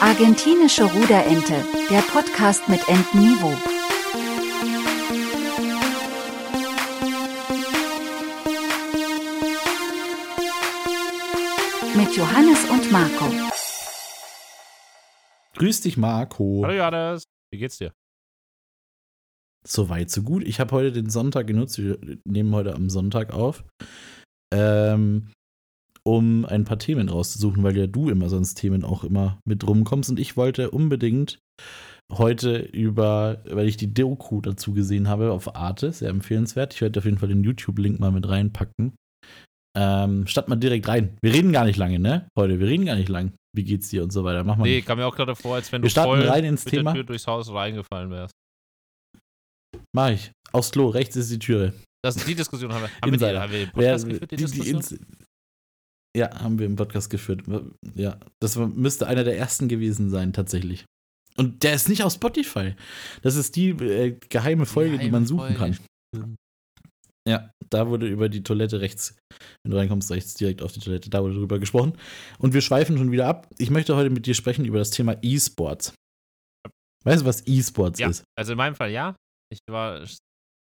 Argentinische 0.00 0.84
Ruderente, 0.84 1.62
der 1.90 2.00
Podcast 2.00 2.66
mit 2.70 2.80
Entenniveau. 2.88 3.52
Mit 11.94 12.16
Johannes 12.16 12.64
und 12.70 12.90
Marco. 12.90 13.26
Grüß 15.56 15.82
dich, 15.82 15.98
Marco. 15.98 16.62
Hallo 16.64 16.74
Johannes, 16.74 17.24
wie 17.52 17.58
geht's 17.58 17.76
dir? 17.76 17.92
So 19.66 19.90
weit, 19.90 20.10
so 20.10 20.22
gut. 20.22 20.44
Ich 20.44 20.60
habe 20.60 20.72
heute 20.72 20.92
den 20.92 21.10
Sonntag 21.10 21.46
genutzt. 21.46 21.76
Wir 21.76 21.98
nehmen 22.24 22.54
heute 22.54 22.74
am 22.74 22.88
Sonntag 22.88 23.34
auf. 23.34 23.64
Ähm, 24.50 25.30
um 26.04 26.44
ein 26.46 26.64
paar 26.64 26.78
Themen 26.78 27.08
rauszusuchen, 27.08 27.62
weil 27.62 27.76
ja 27.76 27.86
du 27.86 28.08
immer 28.10 28.28
sonst 28.28 28.54
Themen 28.54 28.84
auch 28.84 29.04
immer 29.04 29.38
mit 29.46 29.66
rumkommst. 29.66 30.10
Und 30.10 30.18
ich 30.20 30.36
wollte 30.36 30.70
unbedingt 30.70 31.38
heute 32.12 32.58
über, 32.58 33.42
weil 33.48 33.68
ich 33.68 33.76
die 33.76 33.92
Doku 33.92 34.40
dazu 34.40 34.72
gesehen 34.72 35.08
habe 35.08 35.32
auf 35.32 35.54
Arte, 35.54 35.92
sehr 35.92 36.08
empfehlenswert. 36.10 36.74
Ich 36.74 36.80
werde 36.80 36.98
auf 36.98 37.04
jeden 37.04 37.18
Fall 37.18 37.28
den 37.28 37.44
YouTube-Link 37.44 38.00
mal 38.00 38.10
mit 38.12 38.28
reinpacken. 38.28 38.94
Ähm, 39.78 40.26
statt 40.26 40.48
mal 40.48 40.56
direkt 40.56 40.88
rein. 40.88 41.16
Wir 41.22 41.32
reden 41.32 41.52
gar 41.52 41.64
nicht 41.64 41.76
lange, 41.76 42.00
ne? 42.00 42.26
Heute, 42.36 42.58
wir 42.58 42.66
reden 42.66 42.86
gar 42.86 42.96
nicht 42.96 43.08
lang. 43.08 43.32
Wie 43.56 43.62
geht's 43.62 43.88
dir 43.88 44.02
und 44.02 44.12
so 44.12 44.24
weiter. 44.24 44.42
Mach 44.42 44.56
mal. 44.56 44.64
Nee, 44.64 44.76
nicht. 44.76 44.86
kam 44.86 44.98
mir 44.98 45.06
auch 45.06 45.14
gerade 45.14 45.36
vor, 45.36 45.54
als 45.56 45.70
wenn 45.70 45.82
Wir 45.82 45.86
du 45.86 45.90
starten 45.90 46.20
voll 46.20 46.28
rein 46.28 46.44
ins 46.44 46.64
mit 46.64 46.74
Thema. 46.74 46.92
der 46.92 47.02
Tür 47.02 47.04
durchs 47.04 47.26
Haus 47.28 47.52
reingefallen 47.52 48.10
wärst. 48.10 48.32
Mach 49.92 50.10
ich. 50.10 50.32
Aufs 50.52 50.72
Klo, 50.72 50.88
rechts 50.88 51.14
ist 51.16 51.30
die 51.30 51.38
Türe. 51.38 51.72
Das, 52.02 52.16
die 52.16 52.34
Diskussion 52.34 52.72
haben 52.72 52.82
wir, 52.82 52.88
haben 52.88 52.94
wir, 53.02 53.06
die, 53.18 53.24
Insider. 53.24 53.40
haben 53.42 53.52
wir 53.52 53.70
Wer- 53.74 53.98
die, 53.98 54.36
die- 54.36 54.36
die 54.46 54.98
ja, 56.16 56.40
haben 56.40 56.58
wir 56.58 56.66
im 56.66 56.76
Podcast 56.76 57.08
geführt. 57.10 57.42
Ja, 57.94 58.18
das 58.40 58.56
war- 58.56 58.66
müsste 58.68 59.06
einer 59.06 59.24
der 59.24 59.36
ersten 59.38 59.68
gewesen 59.68 60.10
sein, 60.10 60.32
tatsächlich. 60.32 60.84
Und 61.36 61.62
der 61.62 61.74
ist 61.74 61.88
nicht 61.88 62.02
auf 62.02 62.12
Spotify. 62.12 62.74
Das 63.22 63.36
ist 63.36 63.54
die 63.56 63.70
äh, 63.70 64.18
geheime 64.28 64.66
Folge, 64.66 64.92
die 64.92 64.96
Geheime 64.98 65.12
man 65.12 65.26
suchen 65.26 65.56
Folge. 65.56 65.78
kann. 66.16 66.36
Ja, 67.28 67.50
da 67.68 67.86
wurde 67.88 68.08
über 68.08 68.28
die 68.28 68.42
Toilette 68.42 68.80
rechts, 68.80 69.14
wenn 69.62 69.70
du 69.70 69.76
reinkommst, 69.76 70.10
rechts 70.10 70.34
direkt 70.34 70.62
auf 70.62 70.72
die 70.72 70.80
Toilette, 70.80 71.10
da 71.10 71.22
wurde 71.22 71.34
drüber 71.34 71.58
gesprochen. 71.58 71.96
Und 72.38 72.54
wir 72.54 72.60
schweifen 72.62 72.96
schon 72.98 73.12
wieder 73.12 73.26
ab. 73.28 73.48
Ich 73.58 73.70
möchte 73.70 73.94
heute 73.94 74.10
mit 74.10 74.26
dir 74.26 74.34
sprechen 74.34 74.64
über 74.64 74.78
das 74.78 74.90
Thema 74.90 75.16
E-Sports. 75.22 75.94
Weißt 77.04 77.22
du, 77.22 77.26
was 77.26 77.46
E-Sports 77.46 78.00
Ja, 78.00 78.08
ist? 78.08 78.24
also 78.36 78.52
in 78.52 78.58
meinem 78.58 78.74
Fall 78.74 78.90
ja. 78.90 79.14
Ich 79.52 79.58
war, 79.70 80.02
ich 80.02 80.16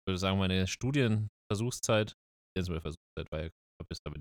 würde 0.07 0.19
sagen, 0.19 0.39
meine 0.39 0.67
Studienversuchszeit, 0.67 2.15
jetzt 2.57 2.69
mal 2.69 2.81
Versuchszeit, 2.81 3.27
weil 3.31 3.47
ich 3.47 3.53
glaub, 3.79 3.89
bis 3.89 3.99
damit 4.05 4.21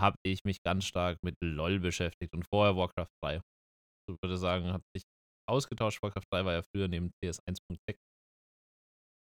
habe 0.00 0.16
ich 0.24 0.44
mich 0.44 0.62
ganz 0.62 0.84
stark 0.84 1.18
mit 1.22 1.34
LOL 1.42 1.80
beschäftigt 1.80 2.32
und 2.34 2.44
vorher 2.52 2.76
Warcraft 2.76 3.08
3. 3.22 3.40
Ich 4.10 4.16
würde 4.22 4.36
sagen, 4.38 4.72
hat 4.72 4.82
sich 4.94 5.04
ausgetauscht. 5.48 6.02
Warcraft 6.02 6.26
3 6.32 6.44
war 6.44 6.52
ja 6.54 6.62
früher 6.62 6.88
neben 6.88 7.10
CS 7.22 7.40
1.6. 7.48 7.96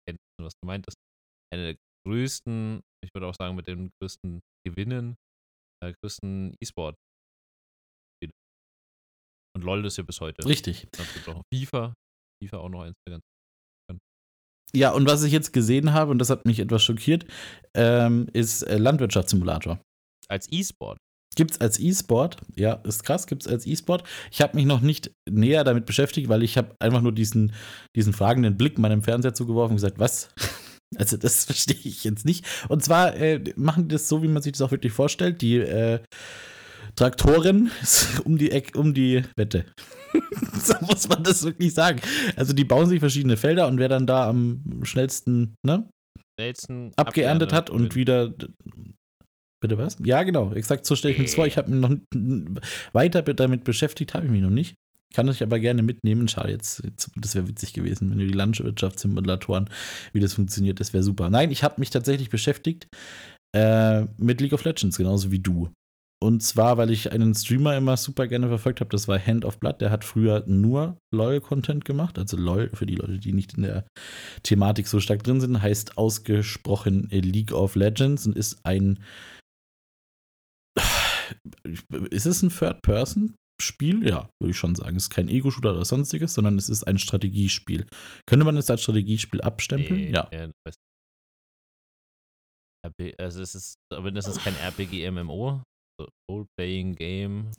Kennt 0.07 0.19
ihr, 0.39 0.45
was 0.45 0.53
du 0.61 0.67
meintest? 0.67 0.97
Eine 1.53 1.73
der 1.73 1.75
größten, 2.07 2.81
ich 3.03 3.13
würde 3.13 3.27
auch 3.27 3.35
sagen, 3.35 3.55
mit 3.55 3.67
den 3.67 3.91
größten 4.01 4.41
Gewinnen, 4.65 5.15
äh, 5.83 5.93
größten 6.01 6.55
E-Sport. 6.61 6.95
Und 9.55 9.63
LOL 9.63 9.85
ist 9.85 9.97
ja 9.97 10.03
bis 10.03 10.21
heute. 10.21 10.45
Richtig. 10.45 10.87
Dann 10.91 11.07
gibt 11.13 11.27
auch 11.27 11.41
FIFA. 11.53 11.93
FIFA 12.41 12.57
auch 12.57 12.69
noch 12.69 12.83
eins 12.83 12.95
der 13.05 13.15
ganz. 13.15 13.23
Ja, 14.73 14.91
und 14.91 15.07
was 15.07 15.23
ich 15.23 15.33
jetzt 15.33 15.51
gesehen 15.51 15.93
habe, 15.93 16.11
und 16.11 16.19
das 16.19 16.29
hat 16.29 16.45
mich 16.45 16.59
etwas 16.59 16.83
schockiert, 16.83 17.25
ähm, 17.73 18.27
ist 18.33 18.61
äh, 18.61 18.77
Landwirtschaftssimulator. 18.77 19.81
Als 20.29 20.47
E-Sport. 20.51 20.97
Gibt's 21.35 21.61
als 21.61 21.79
E-Sport? 21.79 22.37
Ja, 22.55 22.73
ist 22.83 23.03
krass, 23.03 23.27
gibt's 23.27 23.47
als 23.47 23.65
E-Sport. 23.65 24.03
Ich 24.31 24.41
habe 24.41 24.55
mich 24.57 24.65
noch 24.65 24.81
nicht 24.81 25.11
näher 25.29 25.63
damit 25.63 25.85
beschäftigt, 25.85 26.27
weil 26.27 26.43
ich 26.43 26.57
habe 26.57 26.75
einfach 26.79 27.01
nur 27.01 27.11
diesen, 27.11 27.53
diesen 27.95 28.13
fragenden 28.13 28.57
Blick 28.57 28.77
meinem 28.77 29.03
Fernseher 29.03 29.33
zugeworfen 29.33 29.71
und 29.71 29.77
gesagt, 29.77 29.99
was? 29.99 30.29
Also 30.97 31.17
das 31.17 31.45
verstehe 31.45 31.77
ich 31.83 32.03
jetzt 32.03 32.25
nicht. 32.25 32.47
Und 32.67 32.83
zwar 32.83 33.15
äh, 33.15 33.53
machen 33.55 33.87
die 33.87 33.93
das 33.93 34.09
so, 34.09 34.23
wie 34.23 34.27
man 34.27 34.41
sich 34.41 34.53
das 34.53 34.61
auch 34.61 34.71
wirklich 34.71 34.91
vorstellt. 34.91 35.39
Die 35.43 35.57
äh, 35.57 35.99
Traktoren 36.95 37.69
um 38.23 38.39
die 38.39 38.51
Eck, 38.51 38.75
um 38.75 38.95
die 38.95 39.21
Wette. 39.35 39.65
so 40.59 40.73
muss 40.81 41.07
man 41.07 41.23
das 41.23 41.43
wirklich 41.43 41.75
sagen. 41.75 42.01
Also 42.35 42.53
die 42.53 42.65
bauen 42.65 42.89
sich 42.89 42.99
verschiedene 42.99 43.37
Felder 43.37 43.67
und 43.67 43.77
wer 43.77 43.87
dann 43.87 44.07
da 44.07 44.27
am 44.27 44.81
schnellsten, 44.81 45.53
ne? 45.63 45.87
Schnellsten 46.39 46.91
abgeerntet 46.95 47.53
hat 47.53 47.69
und 47.69 47.93
wieder. 47.95 48.33
Bitte 49.61 49.77
was? 49.77 49.97
Ja, 50.03 50.23
genau. 50.23 50.53
Exakt 50.53 50.85
so 50.85 50.95
stelle 50.95 51.13
ich 51.13 51.19
mir 51.19 51.25
das 51.25 51.35
vor. 51.35 51.47
Ich 51.47 51.57
habe 51.57 51.69
mich 51.71 51.81
noch 52.13 52.61
weiter 52.93 53.21
damit 53.21 53.63
beschäftigt, 53.63 54.13
habe 54.13 54.25
ich 54.25 54.31
mich 54.31 54.41
noch 54.41 54.49
nicht. 54.49 54.75
Kann 55.13 55.27
ich 55.27 55.41
aber 55.41 55.59
gerne 55.59 55.81
mitnehmen. 55.81 56.27
Schade, 56.27 56.51
jetzt, 56.51 56.83
jetzt 56.83 57.09
das 57.15 57.33
wäre 57.35 57.47
witzig 57.47 57.73
gewesen, 57.73 58.11
wenn 58.11 58.19
du 58.19 58.27
die 58.27 58.33
Landwirtschaftssimulatoren, 58.33 59.69
wie 60.13 60.19
das 60.19 60.33
funktioniert, 60.33 60.79
das 60.79 60.93
wäre 60.93 61.03
super. 61.03 61.29
Nein, 61.29 61.51
ich 61.51 61.63
habe 61.63 61.79
mich 61.79 61.89
tatsächlich 61.89 62.29
beschäftigt 62.29 62.87
äh, 63.55 64.05
mit 64.17 64.39
League 64.39 64.53
of 64.53 64.63
Legends, 64.63 64.97
genauso 64.97 65.31
wie 65.31 65.39
du. 65.39 65.69
Und 66.21 66.43
zwar, 66.43 66.77
weil 66.77 66.91
ich 66.91 67.13
einen 67.13 67.33
Streamer 67.33 67.77
immer 67.77 67.95
super 67.95 68.27
gerne 68.27 68.49
verfolgt 68.49 68.81
habe, 68.81 68.89
das 68.89 69.07
war 69.07 69.25
Hand 69.25 69.45
of 69.45 69.57
Blood. 69.59 69.79
Der 69.79 69.89
hat 69.89 70.03
früher 70.03 70.43
nur 70.47 70.97
LOL-Content 71.15 71.85
gemacht. 71.85 72.19
Also 72.19 72.35
LOL, 72.35 72.69
für 72.73 72.85
die 72.85 72.95
Leute, 72.95 73.19
die 73.19 73.31
nicht 73.31 73.53
in 73.53 73.63
der 73.63 73.85
Thematik 74.43 74.87
so 74.87 74.99
stark 74.99 75.23
drin 75.23 75.39
sind, 75.39 75.61
heißt 75.61 75.97
ausgesprochen 75.97 77.07
League 77.09 77.53
of 77.53 77.75
Legends 77.75 78.27
und 78.27 78.35
ist 78.35 78.59
ein. 78.65 78.99
Ist 82.09 82.25
es 82.25 82.41
ein 82.41 82.49
Third-Person-Spiel? 82.49 84.07
Ja, 84.07 84.29
würde 84.41 84.51
ich 84.51 84.57
schon 84.57 84.75
sagen. 84.75 84.95
Es 84.95 85.03
ist 85.03 85.09
kein 85.09 85.29
Ego-Shooter 85.29 85.71
oder 85.71 85.85
sonstiges, 85.85 86.33
sondern 86.33 86.57
es 86.57 86.69
ist 86.69 86.83
ein 86.85 86.97
Strategiespiel. 86.97 87.87
Könnte 88.25 88.45
man 88.45 88.57
es 88.57 88.69
als 88.69 88.81
Strategiespiel 88.81 89.41
abstempeln? 89.41 89.99
Nee, 89.99 90.11
ja. 90.11 90.29
also 93.17 93.41
es 93.41 93.55
ist, 93.55 93.75
aber 93.93 94.11
das 94.11 94.27
ist 94.27 94.43
kein 94.43 94.55
RPG 94.55 95.09
MMO, 95.11 95.63
so 95.99 96.07
Role-Playing 96.31 96.95
Game, 96.95 97.51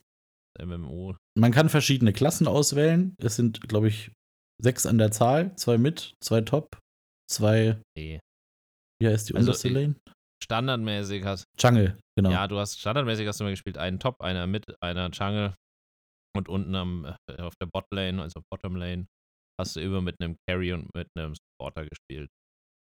MMO. 0.58 1.16
Man 1.38 1.52
kann 1.52 1.68
verschiedene 1.68 2.12
Klassen 2.12 2.46
auswählen. 2.46 3.14
Es 3.18 3.36
sind, 3.36 3.68
glaube 3.68 3.88
ich, 3.88 4.12
sechs 4.62 4.86
an 4.86 4.98
der 4.98 5.10
Zahl. 5.10 5.54
Zwei 5.56 5.78
mit, 5.78 6.14
zwei 6.22 6.40
top, 6.40 6.78
zwei. 7.30 7.80
Nee. 7.96 8.20
Wie 9.00 9.08
heißt 9.08 9.28
die 9.28 9.34
Also, 9.34 9.48
unterste 9.48 9.68
Lane? 9.68 9.96
Standardmäßig 10.42 11.24
hast 11.24 11.44
Jungle, 11.58 11.98
genau. 12.16 12.30
ja, 12.30 12.48
du 12.48 12.58
hast 12.58 12.80
standardmäßig 12.80 13.26
hast 13.26 13.40
du 13.40 13.44
immer 13.44 13.50
gespielt, 13.50 13.78
einen 13.78 14.00
Top, 14.00 14.20
einer 14.20 14.46
mit, 14.46 14.64
einer 14.82 15.10
Jungle 15.10 15.54
und 16.36 16.48
unten 16.48 16.74
am, 16.74 17.04
äh, 17.28 17.42
auf 17.42 17.54
der 17.60 17.66
Botlane, 17.66 18.22
also 18.22 18.40
Bottom 18.50 18.76
Lane, 18.76 19.06
hast 19.60 19.76
du 19.76 19.80
immer 19.80 20.00
mit 20.00 20.16
einem 20.20 20.36
Carry 20.48 20.72
und 20.72 20.88
mit 20.94 21.08
einem 21.16 21.34
Supporter 21.34 21.86
gespielt. 21.86 22.30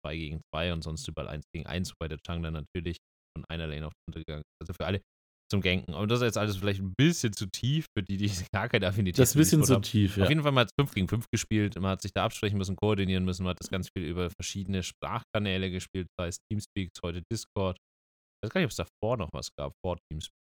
Zwei 0.06 0.18
gegen 0.18 0.42
zwei 0.54 0.74
und 0.74 0.84
sonst 0.84 1.08
überall 1.08 1.30
eins 1.30 1.46
gegen 1.54 1.66
eins, 1.66 1.92
wobei 1.92 2.08
der 2.08 2.20
Jungler 2.28 2.52
natürlich 2.52 2.98
von 3.36 3.46
einer 3.50 3.68
Lane 3.68 3.88
auf 3.88 3.94
die 3.94 4.10
andere 4.10 4.24
gegangen 4.24 4.44
ist. 4.44 4.62
Also 4.62 4.74
für 4.74 4.86
alle 4.86 5.02
zum 5.50 5.62
Ganken. 5.62 5.94
Aber 5.94 6.08
das 6.08 6.20
ist 6.20 6.26
jetzt 6.26 6.38
alles 6.38 6.58
vielleicht 6.58 6.82
ein 6.82 6.94
bisschen 6.96 7.34
zu 7.34 7.46
tief 7.48 7.86
für 7.96 8.04
die, 8.04 8.18
die 8.18 8.30
gar 8.54 8.70
keine 8.70 8.88
Affinität 8.88 9.20
das 9.20 9.30
ist 9.30 9.36
ein 9.36 9.40
bisschen 9.40 9.64
zu 9.64 9.76
haben. 9.76 9.82
tief, 9.84 10.18
ja. 10.18 10.24
Auf 10.24 10.30
jeden 10.30 10.44
Fall 10.44 10.52
mal 10.52 10.68
5 10.80 10.94
gegen 10.94 11.08
5 11.08 11.26
gespielt. 11.32 11.76
Man 11.76 11.92
hat 11.92 12.02
sich 12.02 12.12
da 12.14 12.26
absprechen 12.26 12.58
müssen, 12.58 12.76
koordinieren 12.76 13.26
müssen. 13.26 13.44
Man 13.44 13.52
hat 13.52 13.62
das 13.62 13.70
ganz 13.70 13.90
viel 13.96 14.06
über 14.06 14.30
verschiedene 14.30 14.84
Sprachkanäle 14.84 15.72
gespielt, 15.72 16.08
sei 16.20 16.28
es 16.28 16.38
Teamspeak, 16.50 16.92
heute 17.04 17.22
Discord. 17.32 17.78
Ich 17.78 18.48
weiß 18.48 18.54
gar 18.54 18.62
nicht, 18.62 18.66
ob 18.66 18.72
es 18.72 18.78
davor 18.78 19.18
noch 19.18 19.30
was 19.34 19.50
gab, 19.58 19.74
vor 19.84 19.98
Teamspeak. 20.10 20.47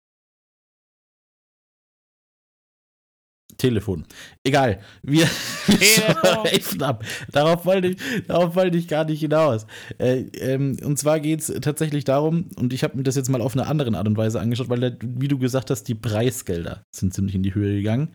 Telefon. 3.57 4.05
Egal. 4.43 4.79
Wir, 5.03 5.25
schweifen 5.25 6.81
ab. 6.81 7.03
Darauf 7.31 7.65
wollte 7.65 7.89
ich, 7.89 7.97
darauf 8.27 8.55
wollte 8.55 8.77
ich 8.77 8.87
gar 8.87 9.05
nicht 9.05 9.19
hinaus. 9.19 9.65
Äh, 9.97 10.25
ähm, 10.39 10.77
und 10.83 10.97
zwar 10.97 11.19
geht 11.19 11.41
es 11.41 11.47
tatsächlich 11.61 12.03
darum, 12.03 12.49
und 12.55 12.73
ich 12.73 12.83
habe 12.83 12.97
mir 12.97 13.03
das 13.03 13.15
jetzt 13.15 13.29
mal 13.29 13.41
auf 13.41 13.55
eine 13.55 13.67
andere 13.67 13.95
Art 13.97 14.07
und 14.07 14.17
Weise 14.17 14.39
angeschaut, 14.39 14.69
weil, 14.69 14.97
wie 15.01 15.27
du 15.27 15.37
gesagt 15.37 15.69
hast, 15.69 15.83
die 15.83 15.95
Preisgelder 15.95 16.83
sind 16.95 17.13
ziemlich 17.13 17.35
in 17.35 17.43
die 17.43 17.53
Höhe 17.53 17.77
gegangen. 17.77 18.13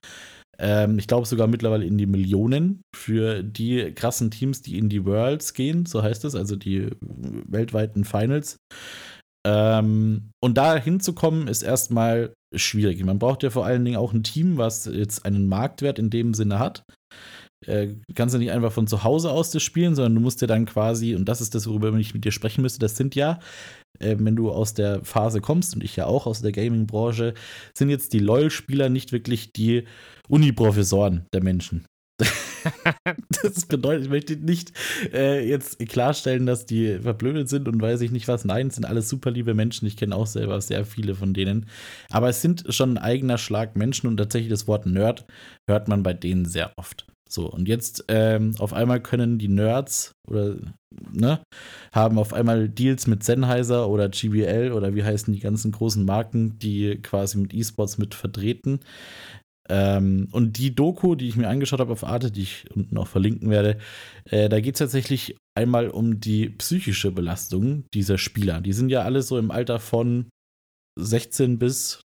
Ähm, 0.59 0.99
ich 0.99 1.07
glaube 1.07 1.27
sogar 1.27 1.47
mittlerweile 1.47 1.85
in 1.85 1.99
die 1.99 2.07
Millionen 2.07 2.83
für 2.95 3.43
die 3.43 3.93
krassen 3.93 4.31
Teams, 4.31 4.63
die 4.63 4.79
in 4.79 4.89
die 4.89 5.05
Worlds 5.05 5.55
gehen, 5.55 5.87
so 5.87 6.03
heißt 6.03 6.25
es, 6.25 6.35
also 6.35 6.57
die 6.57 6.91
weltweiten 7.01 8.05
Finals. 8.05 8.57
Ähm, 9.47 10.31
und 10.43 10.57
da 10.57 10.77
hinzukommen 10.77 11.49
ist 11.49 11.63
erstmal 11.63 12.33
schwierig. 12.55 13.05
Man 13.05 13.19
braucht 13.19 13.43
ja 13.43 13.51
vor 13.51 13.67
allen 13.67 13.85
Dingen 13.85 13.97
auch 13.97 14.13
ein 14.13 14.23
Team, 14.23 14.57
was 14.57 14.87
jetzt 14.87 15.25
einen 15.27 15.47
Marktwert 15.49 15.99
in 15.99 16.11
dem 16.11 16.35
Sinne 16.35 16.59
hat. 16.59 16.85
Äh, 17.67 17.95
kannst 18.15 18.35
du 18.35 18.39
nicht 18.39 18.51
einfach 18.51 18.73
von 18.73 18.87
zu 18.87 19.05
Hause 19.05 19.31
aus 19.31 19.51
das 19.51 19.63
spielen, 19.63 19.95
sondern 19.95 20.15
du 20.15 20.21
musst 20.21 20.43
dir 20.43 20.47
dann 20.47 20.67
quasi, 20.67 21.15
und 21.15 21.29
das 21.29 21.41
ist 21.41 21.55
das, 21.55 21.67
worüber 21.67 21.93
ich 21.95 22.15
mit 22.15 22.25
dir 22.25 22.33
sprechen 22.33 22.63
müsste, 22.63 22.79
das 22.79 22.97
sind 22.97 23.15
ja, 23.15 23.39
äh, 23.99 24.17
wenn 24.19 24.37
du 24.37 24.51
aus 24.51 24.75
der 24.75 25.05
Phase 25.05 25.41
kommst, 25.41 25.75
und 25.75 25.85
ich 25.85 25.97
ja 25.97 26.07
auch 26.07 26.27
aus 26.27 26.43
der 26.43 26.53
Gaming-Branche, 26.53 27.35
sind 27.77 27.91
jetzt 27.91 28.13
die 28.13 28.19
LOL-Spieler 28.19 28.89
nicht 28.89 29.13
wirklich 29.13 29.53
die 29.53 29.85
Uni-Professoren 30.29 31.27
der 31.33 31.43
Menschen. 31.43 31.87
das 33.43 33.67
bedeutet, 33.67 34.05
ich 34.05 34.11
möchte 34.11 34.37
nicht 34.37 34.73
äh, 35.13 35.47
jetzt 35.47 35.79
klarstellen, 35.89 36.47
dass 36.47 36.67
die 36.67 36.99
verblödet 36.99 37.49
sind 37.49 37.69
und 37.69 37.81
weiß 37.81 38.01
ich 38.01 38.11
nicht 38.11 38.29
was. 38.29 38.45
Nein, 38.45 38.69
es 38.69 38.77
sind 38.77 38.85
alles 38.85 39.09
super 39.09 39.31
liebe 39.31 39.55
Menschen. 39.55 39.87
Ich 39.87 39.97
kenne 39.97 40.17
auch 40.17 40.27
selber 40.27 40.61
sehr 40.61 40.85
viele 40.85 41.15
von 41.15 41.35
denen. 41.35 41.67
Aber 42.11 42.29
es 42.29 42.43
sind 42.43 42.65
schon 42.69 42.95
ein 42.97 42.99
eigener 42.99 43.39
Schlag 43.39 43.77
Menschen 43.77 44.09
und 44.09 44.17
tatsächlich 44.17 44.51
das 44.51 44.67
Wort 44.67 44.87
Nerd 44.87 45.27
hört 45.69 45.89
man 45.89 46.03
bei 46.03 46.13
denen 46.13 46.45
sehr 46.45 46.73
oft. 46.77 47.07
So, 47.29 47.51
und 47.51 47.67
jetzt 47.67 48.05
ähm, 48.09 48.55
auf 48.59 48.73
einmal 48.73 49.01
können 49.01 49.39
die 49.39 49.49
Nerds 49.49 50.13
oder 50.29 50.57
ne, 51.13 51.41
haben 51.93 52.19
auf 52.19 52.33
einmal 52.33 52.69
Deals 52.69 53.09
mit 53.09 53.25
Sennheiser 53.25 53.89
oder 53.89 54.09
GBL 54.09 54.73
oder 54.73 54.95
wie 54.95 55.03
heißen 55.03 55.33
die 55.33 55.41
ganzen 55.41 55.73
großen 55.73 56.05
Marken, 56.05 56.59
die 56.61 57.01
quasi 57.03 57.39
mit 57.39 57.53
E-Sports 57.53 57.99
mit 57.99 58.15
vertreten. 58.15 58.79
Ähm, 59.69 60.29
und 60.33 60.59
die 60.59 60.75
Doku, 60.75 61.15
die 61.15 61.29
ich 61.29 61.37
mir 61.37 61.49
angeschaut 61.49 61.81
habe 61.81 61.93
auf 61.93 62.05
Arte, 62.05 62.31
die 62.31 62.43
ich 62.43 62.71
unten 62.75 62.99
auch 62.99 63.09
verlinken 63.09 63.51
werde, 63.51 63.79
äh, 64.27 64.49
da 64.49 64.61
geht 64.61 64.75
es 64.75 64.81
tatsächlich 64.81 65.37
einmal 65.57 65.89
um 65.89 66.21
die 66.21 66.51
psychische 66.51 67.11
Belastung 67.11 67.85
dieser 67.95 68.19
Spieler. 68.19 68.61
Die 68.61 68.73
sind 68.73 68.91
ja 68.91 69.03
alle 69.03 69.23
so 69.23 69.39
im 69.39 69.51
Alter 69.51 69.81
von 69.81 70.29
16 70.99 71.59
bis 71.59 72.03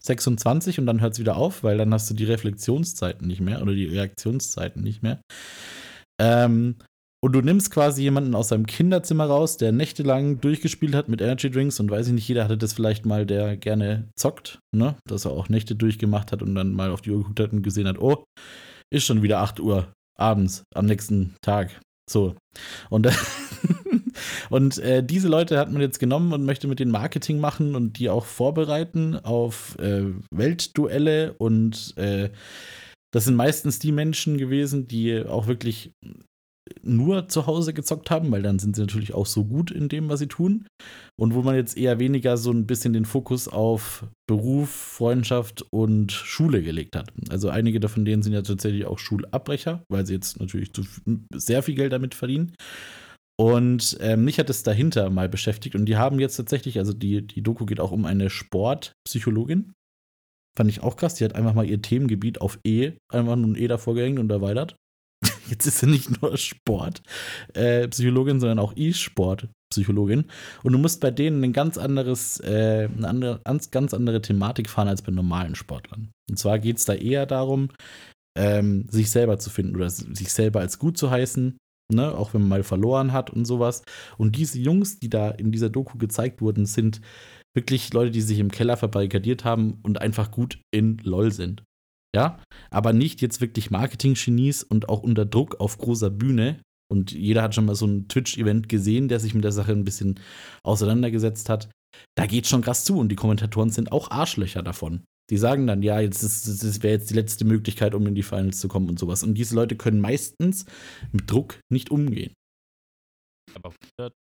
26 0.00 0.78
und 0.78 0.86
dann 0.86 1.00
hört 1.00 1.12
es 1.12 1.20
wieder 1.20 1.36
auf, 1.36 1.62
weil 1.62 1.78
dann 1.78 1.92
hast 1.92 2.10
du 2.10 2.14
die 2.14 2.24
Reflexionszeiten 2.24 3.26
nicht 3.26 3.40
mehr 3.40 3.62
oder 3.62 3.74
die 3.74 3.86
Reaktionszeiten 3.86 4.82
nicht 4.82 5.02
mehr. 5.02 5.20
Ähm, 6.20 6.76
und 7.22 7.32
du 7.32 7.42
nimmst 7.42 7.70
quasi 7.70 8.02
jemanden 8.02 8.34
aus 8.34 8.48
seinem 8.48 8.66
Kinderzimmer 8.66 9.26
raus, 9.26 9.58
der 9.58 9.72
nächtelang 9.72 10.40
durchgespielt 10.40 10.94
hat 10.94 11.08
mit 11.08 11.20
Energy 11.20 11.50
Drinks 11.50 11.78
und 11.78 11.90
weiß 11.90 12.08
ich 12.08 12.12
nicht, 12.14 12.28
jeder 12.28 12.44
hatte 12.44 12.56
das 12.56 12.72
vielleicht 12.72 13.04
mal, 13.04 13.26
der 13.26 13.56
gerne 13.56 14.08
zockt, 14.16 14.60
ne? 14.74 14.96
Dass 15.06 15.26
er 15.26 15.32
auch 15.32 15.48
Nächte 15.48 15.74
durchgemacht 15.74 16.32
hat 16.32 16.42
und 16.42 16.54
dann 16.54 16.72
mal 16.72 16.90
auf 16.90 17.02
die 17.02 17.10
Uhr 17.10 17.18
geguckt 17.18 17.40
hat 17.40 17.52
und 17.52 17.62
gesehen 17.62 17.86
hat, 17.86 17.98
oh, 17.98 18.24
ist 18.90 19.04
schon 19.04 19.22
wieder 19.22 19.40
8 19.40 19.60
Uhr 19.60 19.92
abends 20.18 20.64
am 20.74 20.86
nächsten 20.86 21.34
Tag. 21.42 21.80
So. 22.10 22.34
Und, 22.88 23.08
und 24.50 24.78
äh, 24.78 25.04
diese 25.04 25.28
Leute 25.28 25.58
hat 25.58 25.70
man 25.70 25.82
jetzt 25.82 26.00
genommen 26.00 26.32
und 26.32 26.44
möchte 26.44 26.68
mit 26.68 26.80
denen 26.80 26.90
Marketing 26.90 27.38
machen 27.38 27.74
und 27.76 27.98
die 27.98 28.08
auch 28.08 28.24
vorbereiten 28.24 29.16
auf 29.16 29.78
äh, 29.78 30.06
Weltduelle 30.32 31.34
und 31.34 31.96
äh, 31.96 32.30
das 33.12 33.24
sind 33.24 33.34
meistens 33.34 33.78
die 33.78 33.92
Menschen 33.92 34.38
gewesen, 34.38 34.86
die 34.86 35.24
auch 35.24 35.48
wirklich 35.48 35.92
nur 36.82 37.28
zu 37.28 37.46
Hause 37.46 37.74
gezockt 37.74 38.10
haben, 38.10 38.30
weil 38.30 38.42
dann 38.42 38.58
sind 38.58 38.76
sie 38.76 38.82
natürlich 38.82 39.14
auch 39.14 39.26
so 39.26 39.44
gut 39.44 39.70
in 39.70 39.88
dem, 39.88 40.08
was 40.08 40.20
sie 40.20 40.26
tun. 40.26 40.66
Und 41.18 41.34
wo 41.34 41.42
man 41.42 41.54
jetzt 41.54 41.76
eher 41.76 41.98
weniger 41.98 42.36
so 42.36 42.50
ein 42.50 42.66
bisschen 42.66 42.92
den 42.92 43.04
Fokus 43.04 43.48
auf 43.48 44.06
Beruf, 44.26 44.70
Freundschaft 44.70 45.64
und 45.70 46.12
Schule 46.12 46.62
gelegt 46.62 46.96
hat. 46.96 47.12
Also 47.28 47.48
einige 47.48 47.80
davon 47.80 48.04
denen 48.04 48.22
sind 48.22 48.32
ja 48.32 48.42
tatsächlich 48.42 48.86
auch 48.86 48.98
Schulabbrecher, 48.98 49.82
weil 49.90 50.06
sie 50.06 50.14
jetzt 50.14 50.40
natürlich 50.40 50.70
sehr 51.34 51.62
viel 51.62 51.74
Geld 51.74 51.92
damit 51.92 52.14
verdienen. 52.14 52.52
Und 53.40 53.96
ähm, 54.00 54.24
mich 54.24 54.38
hat 54.38 54.50
es 54.50 54.62
dahinter 54.62 55.08
mal 55.08 55.28
beschäftigt 55.28 55.74
und 55.74 55.86
die 55.86 55.96
haben 55.96 56.20
jetzt 56.20 56.36
tatsächlich, 56.36 56.78
also 56.78 56.92
die, 56.92 57.26
die 57.26 57.42
Doku 57.42 57.64
geht 57.64 57.80
auch 57.80 57.90
um 57.90 58.04
eine 58.04 58.28
Sportpsychologin. 58.28 59.72
Fand 60.58 60.68
ich 60.68 60.82
auch 60.82 60.96
krass. 60.96 61.14
Die 61.14 61.24
hat 61.24 61.34
einfach 61.34 61.54
mal 61.54 61.64
ihr 61.64 61.80
Themengebiet 61.80 62.42
auf 62.42 62.58
E, 62.66 62.92
einfach 63.10 63.36
nur 63.36 63.48
ein 63.48 63.56
E 63.56 63.66
davor 63.66 63.94
gehängt 63.94 64.18
und 64.18 64.30
erweitert. 64.30 64.76
Jetzt 65.50 65.66
ist 65.66 65.78
sie 65.78 65.86
nicht 65.86 66.22
nur 66.22 66.36
Sportpsychologin, 66.36 68.36
äh, 68.36 68.40
sondern 68.40 68.60
auch 68.60 68.72
E-Sport-Psychologin. 68.76 70.26
Und 70.62 70.72
du 70.72 70.78
musst 70.78 71.00
bei 71.00 71.10
denen 71.10 71.42
ein 71.42 71.52
ganz 71.52 71.76
anderes, 71.76 72.38
äh, 72.40 72.88
eine 72.96 73.08
andere, 73.08 73.40
ganz 73.70 73.92
andere 73.92 74.22
Thematik 74.22 74.70
fahren 74.70 74.88
als 74.88 75.02
bei 75.02 75.12
normalen 75.12 75.56
Sportlern. 75.56 76.10
Und 76.30 76.38
zwar 76.38 76.60
geht 76.60 76.78
es 76.78 76.84
da 76.84 76.94
eher 76.94 77.26
darum, 77.26 77.70
ähm, 78.38 78.86
sich 78.88 79.10
selber 79.10 79.38
zu 79.38 79.50
finden 79.50 79.74
oder 79.74 79.90
sich 79.90 80.32
selber 80.32 80.60
als 80.60 80.78
gut 80.78 80.96
zu 80.96 81.10
heißen, 81.10 81.58
ne? 81.92 82.16
auch 82.16 82.32
wenn 82.32 82.42
man 82.42 82.50
mal 82.50 82.62
verloren 82.62 83.12
hat 83.12 83.30
und 83.30 83.44
sowas. 83.44 83.82
Und 84.18 84.36
diese 84.36 84.60
Jungs, 84.60 85.00
die 85.00 85.10
da 85.10 85.30
in 85.30 85.50
dieser 85.50 85.68
Doku 85.68 85.98
gezeigt 85.98 86.40
wurden, 86.40 86.64
sind 86.64 87.00
wirklich 87.56 87.92
Leute, 87.92 88.12
die 88.12 88.20
sich 88.20 88.38
im 88.38 88.52
Keller 88.52 88.76
verbarrikadiert 88.76 89.44
haben 89.44 89.80
und 89.82 90.00
einfach 90.00 90.30
gut 90.30 90.60
in 90.70 90.98
LOL 91.02 91.32
sind 91.32 91.64
ja, 92.14 92.38
aber 92.70 92.92
nicht 92.92 93.20
jetzt 93.20 93.40
wirklich 93.40 93.70
Marketing-Genies 93.70 94.62
und 94.62 94.88
auch 94.88 95.02
unter 95.02 95.24
Druck 95.24 95.60
auf 95.60 95.78
großer 95.78 96.10
Bühne. 96.10 96.60
Und 96.90 97.12
jeder 97.12 97.42
hat 97.42 97.54
schon 97.54 97.66
mal 97.66 97.76
so 97.76 97.86
ein 97.86 98.08
Twitch-Event 98.08 98.68
gesehen, 98.68 99.08
der 99.08 99.20
sich 99.20 99.34
mit 99.34 99.44
der 99.44 99.52
Sache 99.52 99.72
ein 99.72 99.84
bisschen 99.84 100.18
auseinandergesetzt 100.64 101.48
hat. 101.48 101.70
Da 102.16 102.26
geht 102.26 102.46
schon 102.46 102.62
krass 102.62 102.84
zu 102.84 102.98
und 102.98 103.10
die 103.10 103.16
Kommentatoren 103.16 103.70
sind 103.70 103.92
auch 103.92 104.10
Arschlöcher 104.10 104.62
davon. 104.62 105.04
Die 105.30 105.36
sagen 105.36 105.68
dann, 105.68 105.82
ja, 105.82 106.00
jetzt 106.00 106.24
ist, 106.24 106.48
das 106.48 106.82
wäre 106.82 106.94
jetzt 106.94 107.10
die 107.10 107.14
letzte 107.14 107.44
Möglichkeit, 107.44 107.94
um 107.94 108.06
in 108.08 108.16
die 108.16 108.24
Finals 108.24 108.58
zu 108.58 108.66
kommen 108.66 108.88
und 108.88 108.98
sowas. 108.98 109.22
Und 109.22 109.34
diese 109.34 109.54
Leute 109.54 109.76
können 109.76 110.00
meistens 110.00 110.64
mit 111.12 111.30
Druck 111.30 111.60
nicht 111.70 111.92
umgehen. 111.92 112.32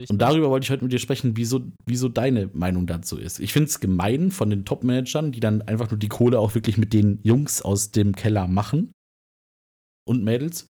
Und 0.10 0.18
darüber 0.20 0.50
wollte 0.50 0.66
ich 0.66 0.72
heute 0.72 0.84
mit 0.84 0.92
dir 0.92 1.00
sprechen, 1.00 1.38
wieso, 1.38 1.72
wieso 1.86 2.10
deine 2.10 2.48
Meinung 2.48 2.88
dazu 2.88 3.18
ist. 3.18 3.40
Ich 3.40 3.54
finde 3.54 3.70
es 3.70 3.80
gemein 3.80 4.31
von 4.31 4.50
den 4.50 4.66
Top-Managern, 4.66 5.31
die 5.31 5.40
dann 5.40 5.62
einfach 5.62 5.90
nur 5.90 6.00
die 6.00 6.08
Kohle 6.08 6.40
auch 6.40 6.56
wirklich 6.56 6.78
mit 6.78 6.94
den 6.94 7.20
Jungs 7.24 7.62
aus 7.62 7.92
dem 7.92 8.16
Keller 8.16 8.48
machen 8.48 8.92
und 10.08 10.24
Mädels. 10.24 10.68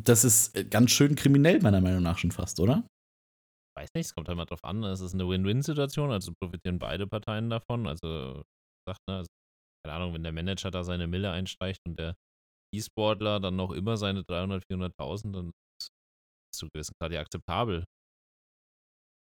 Das 0.00 0.24
ist 0.24 0.56
äh, 0.56 0.64
ganz 0.64 0.90
schön 0.90 1.16
kriminell, 1.16 1.60
meiner 1.60 1.80
Meinung 1.80 2.02
nach 2.02 2.18
schon 2.18 2.30
fast, 2.30 2.60
oder? 2.60 2.86
Weiß 3.76 3.88
nicht, 3.94 4.06
es 4.06 4.14
kommt 4.14 4.28
halt 4.28 4.36
mal 4.36 4.44
drauf 4.44 4.64
an. 4.64 4.82
Es 4.84 5.00
ist 5.00 5.14
eine 5.14 5.28
Win-Win-Situation, 5.28 6.10
also 6.10 6.32
profitieren 6.40 6.78
beide 6.78 7.06
Parteien 7.06 7.50
davon. 7.50 7.86
Also, 7.86 8.42
sagt, 8.86 9.00
ne, 9.08 9.18
also, 9.18 9.28
keine 9.84 9.96
Ahnung, 9.96 10.14
wenn 10.14 10.22
der 10.22 10.32
Manager 10.32 10.70
da 10.70 10.84
seine 10.84 11.06
Mille 11.06 11.30
einstreicht 11.30 11.80
und 11.86 11.98
der 11.98 12.14
E-Sportler 12.74 13.40
dann 13.40 13.56
noch 13.56 13.72
immer 13.72 13.96
seine 13.96 14.24
300, 14.24 14.64
400.000, 14.70 15.32
dann 15.32 15.52
zu 16.58 16.68
gewissen 16.72 16.94
Grad 17.00 17.12
ja 17.12 17.20
akzeptabel. 17.20 17.84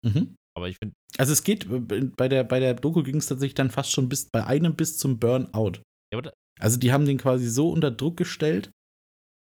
Mhm. 0.04 0.36
Aber 0.56 0.68
ich 0.68 0.78
finde. 0.78 0.94
Also 1.18 1.32
es 1.32 1.42
geht, 1.42 1.66
äh, 1.66 1.80
bei 2.16 2.28
der, 2.28 2.44
bei 2.44 2.60
der 2.60 2.74
Doku 2.74 3.02
ging 3.02 3.16
es 3.16 3.26
tatsächlich 3.26 3.54
dann 3.54 3.70
fast 3.70 3.92
schon 3.92 4.08
bis 4.08 4.28
bei 4.30 4.44
einem 4.44 4.74
bis 4.74 4.98
zum 4.98 5.18
Burnout. 5.18 5.82
Ja, 6.12 6.20
also 6.58 6.78
die 6.78 6.92
haben 6.92 7.04
den 7.04 7.18
quasi 7.18 7.48
so 7.48 7.70
unter 7.70 7.90
Druck 7.90 8.16
gestellt, 8.16 8.70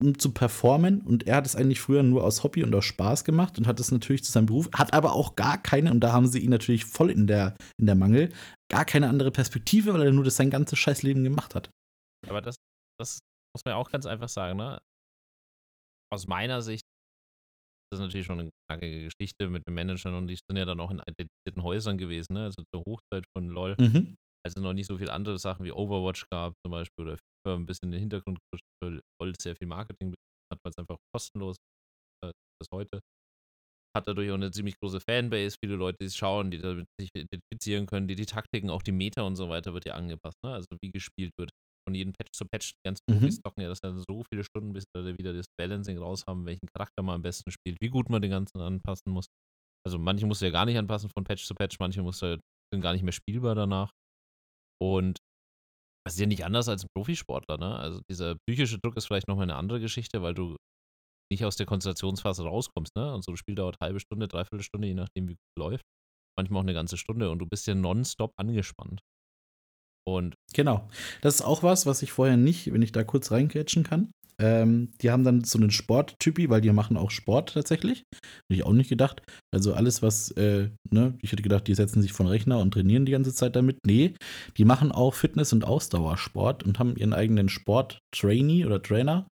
um 0.00 0.18
zu 0.18 0.32
performen 0.32 1.00
und 1.00 1.26
er 1.26 1.36
hat 1.36 1.46
es 1.46 1.56
eigentlich 1.56 1.80
früher 1.80 2.02
nur 2.02 2.22
aus 2.22 2.44
Hobby 2.44 2.62
und 2.62 2.74
aus 2.74 2.84
Spaß 2.84 3.24
gemacht 3.24 3.58
und 3.58 3.66
hat 3.66 3.80
es 3.80 3.90
natürlich 3.90 4.22
zu 4.22 4.30
seinem 4.30 4.46
Beruf, 4.46 4.70
hat 4.72 4.92
aber 4.92 5.12
auch 5.12 5.34
gar 5.34 5.60
keine, 5.60 5.90
und 5.90 6.00
da 6.00 6.12
haben 6.12 6.28
sie 6.28 6.38
ihn 6.38 6.50
natürlich 6.50 6.84
voll 6.84 7.10
in 7.10 7.26
der, 7.26 7.56
in 7.80 7.86
der 7.86 7.96
Mangel, 7.96 8.32
gar 8.70 8.84
keine 8.84 9.08
andere 9.08 9.32
Perspektive, 9.32 9.94
weil 9.94 10.02
er 10.02 10.12
nur 10.12 10.24
das 10.24 10.36
sein 10.36 10.50
ganzes 10.50 10.78
Scheißleben 10.78 11.24
gemacht 11.24 11.54
hat. 11.54 11.70
Aber 12.28 12.40
das, 12.40 12.54
das 13.00 13.18
muss 13.54 13.64
man 13.64 13.72
ja 13.72 13.76
auch 13.76 13.90
ganz 13.90 14.06
einfach 14.06 14.28
sagen, 14.28 14.58
ne? 14.58 14.78
Aus 16.10 16.26
meiner 16.26 16.62
Sicht 16.62 16.84
das 17.90 18.00
ist 18.00 18.04
natürlich 18.04 18.26
schon 18.26 18.40
eine 18.40 18.50
knackige 18.68 19.04
Geschichte 19.10 19.48
mit 19.48 19.66
den 19.66 19.74
Managern 19.74 20.14
und 20.14 20.28
die 20.28 20.36
sind 20.48 20.56
ja 20.56 20.64
dann 20.64 20.80
auch 20.80 20.90
in 20.90 20.98
identifizierten 21.00 21.62
Häusern 21.62 21.98
gewesen, 21.98 22.34
ne? 22.34 22.44
Also 22.44 22.62
zur 22.74 22.84
Hochzeit 22.86 23.24
von 23.36 23.48
LOL. 23.48 23.76
Mhm. 23.78 24.16
Also 24.46 24.60
noch 24.60 24.72
nicht 24.74 24.86
so 24.86 24.98
viele 24.98 25.12
andere 25.12 25.38
Sachen 25.38 25.64
wie 25.66 25.72
Overwatch 25.72 26.26
gab 26.30 26.54
zum 26.64 26.72
Beispiel 26.72 27.04
oder 27.06 27.16
FIFA 27.18 27.56
ein 27.56 27.66
bisschen 27.66 27.88
in 27.88 27.92
den 27.92 28.00
Hintergrund 28.00 28.38
gepusht, 28.40 28.64
weil 28.82 29.00
LOL 29.20 29.34
sehr 29.40 29.56
viel 29.56 29.66
Marketing 29.68 30.14
hat, 30.52 30.60
weil 30.64 30.70
es 30.70 30.78
einfach 30.78 30.98
kostenlos 31.14 31.56
äh, 32.24 32.30
ist 32.62 32.70
heute. 32.72 33.00
Hat 33.96 34.06
dadurch 34.06 34.30
auch 34.30 34.34
eine 34.34 34.50
ziemlich 34.50 34.78
große 34.78 35.00
Fanbase, 35.00 35.56
viele 35.62 35.76
Leute, 35.76 35.98
die 36.00 36.06
es 36.06 36.16
schauen, 36.16 36.50
die 36.50 36.58
damit 36.58 36.86
sich 37.00 37.10
identifizieren 37.14 37.86
können, 37.86 38.06
die, 38.06 38.14
die 38.14 38.26
Taktiken, 38.26 38.70
auch 38.70 38.82
die 38.82 38.92
Meta 38.92 39.22
und 39.22 39.36
so 39.36 39.48
weiter 39.48 39.74
wird 39.74 39.86
ja 39.86 39.94
angepasst, 39.94 40.36
ne? 40.44 40.52
Also 40.52 40.66
wie 40.82 40.90
gespielt 40.90 41.32
wird 41.38 41.50
von 41.88 41.94
jedem 41.94 42.12
Patch 42.12 42.32
zu 42.32 42.44
Patch, 42.44 42.72
die 42.74 42.86
ganzen 42.86 43.02
mhm. 43.08 43.14
Profis 43.14 43.40
zocken 43.40 43.62
ja 43.62 43.68
das 43.68 43.80
ja 43.82 43.94
so 43.96 44.22
viele 44.30 44.44
Stunden, 44.44 44.74
bis 44.74 44.84
wir 44.94 45.16
wieder 45.16 45.32
das 45.32 45.46
Balancing 45.58 45.96
raus 45.96 46.24
haben, 46.28 46.44
welchen 46.44 46.66
Charakter 46.66 47.02
man 47.02 47.16
am 47.16 47.22
besten 47.22 47.50
spielt, 47.50 47.78
wie 47.80 47.88
gut 47.88 48.10
man 48.10 48.20
den 48.20 48.30
ganzen 48.30 48.60
anpassen 48.60 49.10
muss. 49.10 49.26
Also 49.86 49.98
manche 49.98 50.26
musst 50.26 50.42
du 50.42 50.46
ja 50.46 50.52
gar 50.52 50.66
nicht 50.66 50.76
anpassen 50.76 51.08
von 51.08 51.24
Patch 51.24 51.46
zu 51.46 51.54
Patch, 51.54 51.78
manche 51.80 52.02
musst 52.02 52.20
du, 52.20 52.38
sind 52.74 52.82
gar 52.82 52.92
nicht 52.92 53.02
mehr 53.02 53.12
spielbar 53.12 53.54
danach. 53.54 53.92
Und 54.82 55.16
das 56.04 56.14
ist 56.14 56.20
ja 56.20 56.26
nicht 56.26 56.44
anders 56.44 56.68
als 56.68 56.84
ein 56.84 56.88
Profisportler, 56.94 57.56
ne? 57.56 57.76
Also 57.76 58.00
dieser 58.10 58.36
psychische 58.46 58.78
Druck 58.78 58.96
ist 58.96 59.06
vielleicht 59.06 59.28
nochmal 59.28 59.44
eine 59.44 59.56
andere 59.56 59.80
Geschichte, 59.80 60.20
weil 60.20 60.34
du 60.34 60.56
nicht 61.32 61.44
aus 61.46 61.56
der 61.56 61.66
Konzentrationsphase 61.66 62.44
rauskommst, 62.44 62.94
ne? 62.96 63.14
Und 63.14 63.24
so 63.24 63.32
ein 63.32 63.36
Spiel 63.38 63.54
dauert 63.54 63.76
halbe 63.80 64.00
Stunde, 64.00 64.28
dreiviertel 64.28 64.62
Stunde, 64.62 64.88
je 64.88 64.94
nachdem 64.94 65.26
wie 65.28 65.34
gut 65.34 65.46
es 65.56 65.58
läuft. 65.58 65.84
Manchmal 66.36 66.60
auch 66.60 66.64
eine 66.64 66.74
ganze 66.74 66.98
Stunde 66.98 67.30
und 67.30 67.38
du 67.38 67.46
bist 67.46 67.66
ja 67.66 67.74
nonstop 67.74 68.32
angespannt. 68.36 69.00
Und 70.16 70.34
genau. 70.52 70.88
Das 71.20 71.36
ist 71.36 71.42
auch 71.42 71.62
was, 71.62 71.86
was 71.86 72.02
ich 72.02 72.12
vorher 72.12 72.36
nicht, 72.36 72.72
wenn 72.72 72.82
ich 72.82 72.92
da 72.92 73.04
kurz 73.04 73.30
reincatchen 73.30 73.84
kann. 73.84 74.10
Ähm, 74.40 74.92
die 75.00 75.10
haben 75.10 75.24
dann 75.24 75.42
so 75.42 75.58
einen 75.58 75.72
Sporttypi, 75.72 76.48
weil 76.48 76.60
die 76.60 76.70
machen 76.70 76.96
auch 76.96 77.10
Sport 77.10 77.54
tatsächlich. 77.54 78.04
Hätte 78.12 78.60
ich 78.60 78.64
auch 78.64 78.72
nicht 78.72 78.88
gedacht. 78.88 79.22
Also 79.52 79.74
alles, 79.74 80.00
was, 80.00 80.30
äh, 80.32 80.70
ne, 80.90 81.18
ich 81.22 81.32
hätte 81.32 81.42
gedacht, 81.42 81.66
die 81.66 81.74
setzen 81.74 82.02
sich 82.02 82.12
von 82.12 82.28
Rechner 82.28 82.60
und 82.60 82.72
trainieren 82.72 83.04
die 83.04 83.12
ganze 83.12 83.34
Zeit 83.34 83.56
damit. 83.56 83.78
Nee, 83.84 84.14
die 84.56 84.64
machen 84.64 84.92
auch 84.92 85.14
Fitness- 85.14 85.52
und 85.52 85.64
Ausdauersport 85.64 86.62
und 86.62 86.78
haben 86.78 86.96
ihren 86.96 87.14
eigenen 87.14 87.48
Sport-Trainee 87.48 88.64
oder 88.64 88.80
Trainer, 88.80 89.26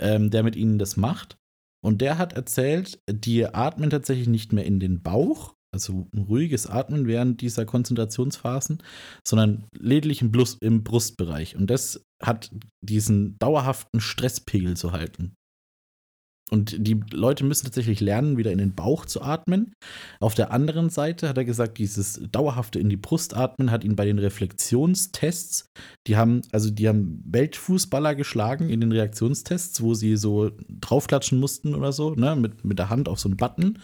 ähm, 0.00 0.30
der 0.30 0.42
mit 0.42 0.56
ihnen 0.56 0.78
das 0.78 0.96
macht. 0.96 1.36
Und 1.84 2.00
der 2.00 2.18
hat 2.18 2.32
erzählt, 2.32 2.98
die 3.10 3.46
atmen 3.46 3.90
tatsächlich 3.90 4.28
nicht 4.28 4.52
mehr 4.52 4.64
in 4.64 4.80
den 4.80 5.02
Bauch, 5.02 5.54
also 5.72 6.06
ein 6.12 6.22
ruhiges 6.22 6.66
Atmen 6.66 7.06
während 7.06 7.40
dieser 7.40 7.64
Konzentrationsphasen, 7.64 8.82
sondern 9.26 9.64
lediglich 9.76 10.20
im, 10.20 10.30
Brust, 10.30 10.62
im 10.62 10.84
Brustbereich. 10.84 11.56
Und 11.56 11.68
das 11.68 12.04
hat, 12.22 12.50
diesen 12.82 13.38
dauerhaften 13.38 14.00
Stresspegel 14.00 14.76
zu 14.76 14.92
halten. 14.92 15.34
Und 16.52 16.86
die 16.86 17.00
Leute 17.10 17.44
müssen 17.44 17.64
tatsächlich 17.64 18.00
lernen, 18.00 18.36
wieder 18.36 18.52
in 18.52 18.58
den 18.58 18.74
Bauch 18.74 19.06
zu 19.06 19.22
atmen. 19.22 19.72
Auf 20.20 20.34
der 20.34 20.52
anderen 20.52 20.90
Seite 20.90 21.26
hat 21.26 21.38
er 21.38 21.46
gesagt, 21.46 21.78
dieses 21.78 22.20
dauerhafte 22.30 22.78
in 22.78 22.90
die 22.90 22.98
Brust 22.98 23.34
atmen 23.34 23.70
hat 23.70 23.84
ihn 23.84 23.96
bei 23.96 24.04
den 24.04 24.18
Reflexionstests, 24.18 25.70
die 26.06 26.18
haben, 26.18 26.42
also 26.52 26.68
die 26.68 26.88
haben 26.88 27.22
Weltfußballer 27.24 28.14
geschlagen 28.14 28.68
in 28.68 28.82
den 28.82 28.92
Reaktionstests, 28.92 29.80
wo 29.82 29.94
sie 29.94 30.18
so 30.18 30.50
draufklatschen 30.68 31.40
mussten 31.40 31.74
oder 31.74 31.90
so, 31.90 32.14
ne, 32.14 32.36
mit, 32.36 32.66
mit 32.66 32.78
der 32.78 32.90
Hand 32.90 33.08
auf 33.08 33.18
so 33.18 33.30
einen 33.30 33.38
Button. 33.38 33.78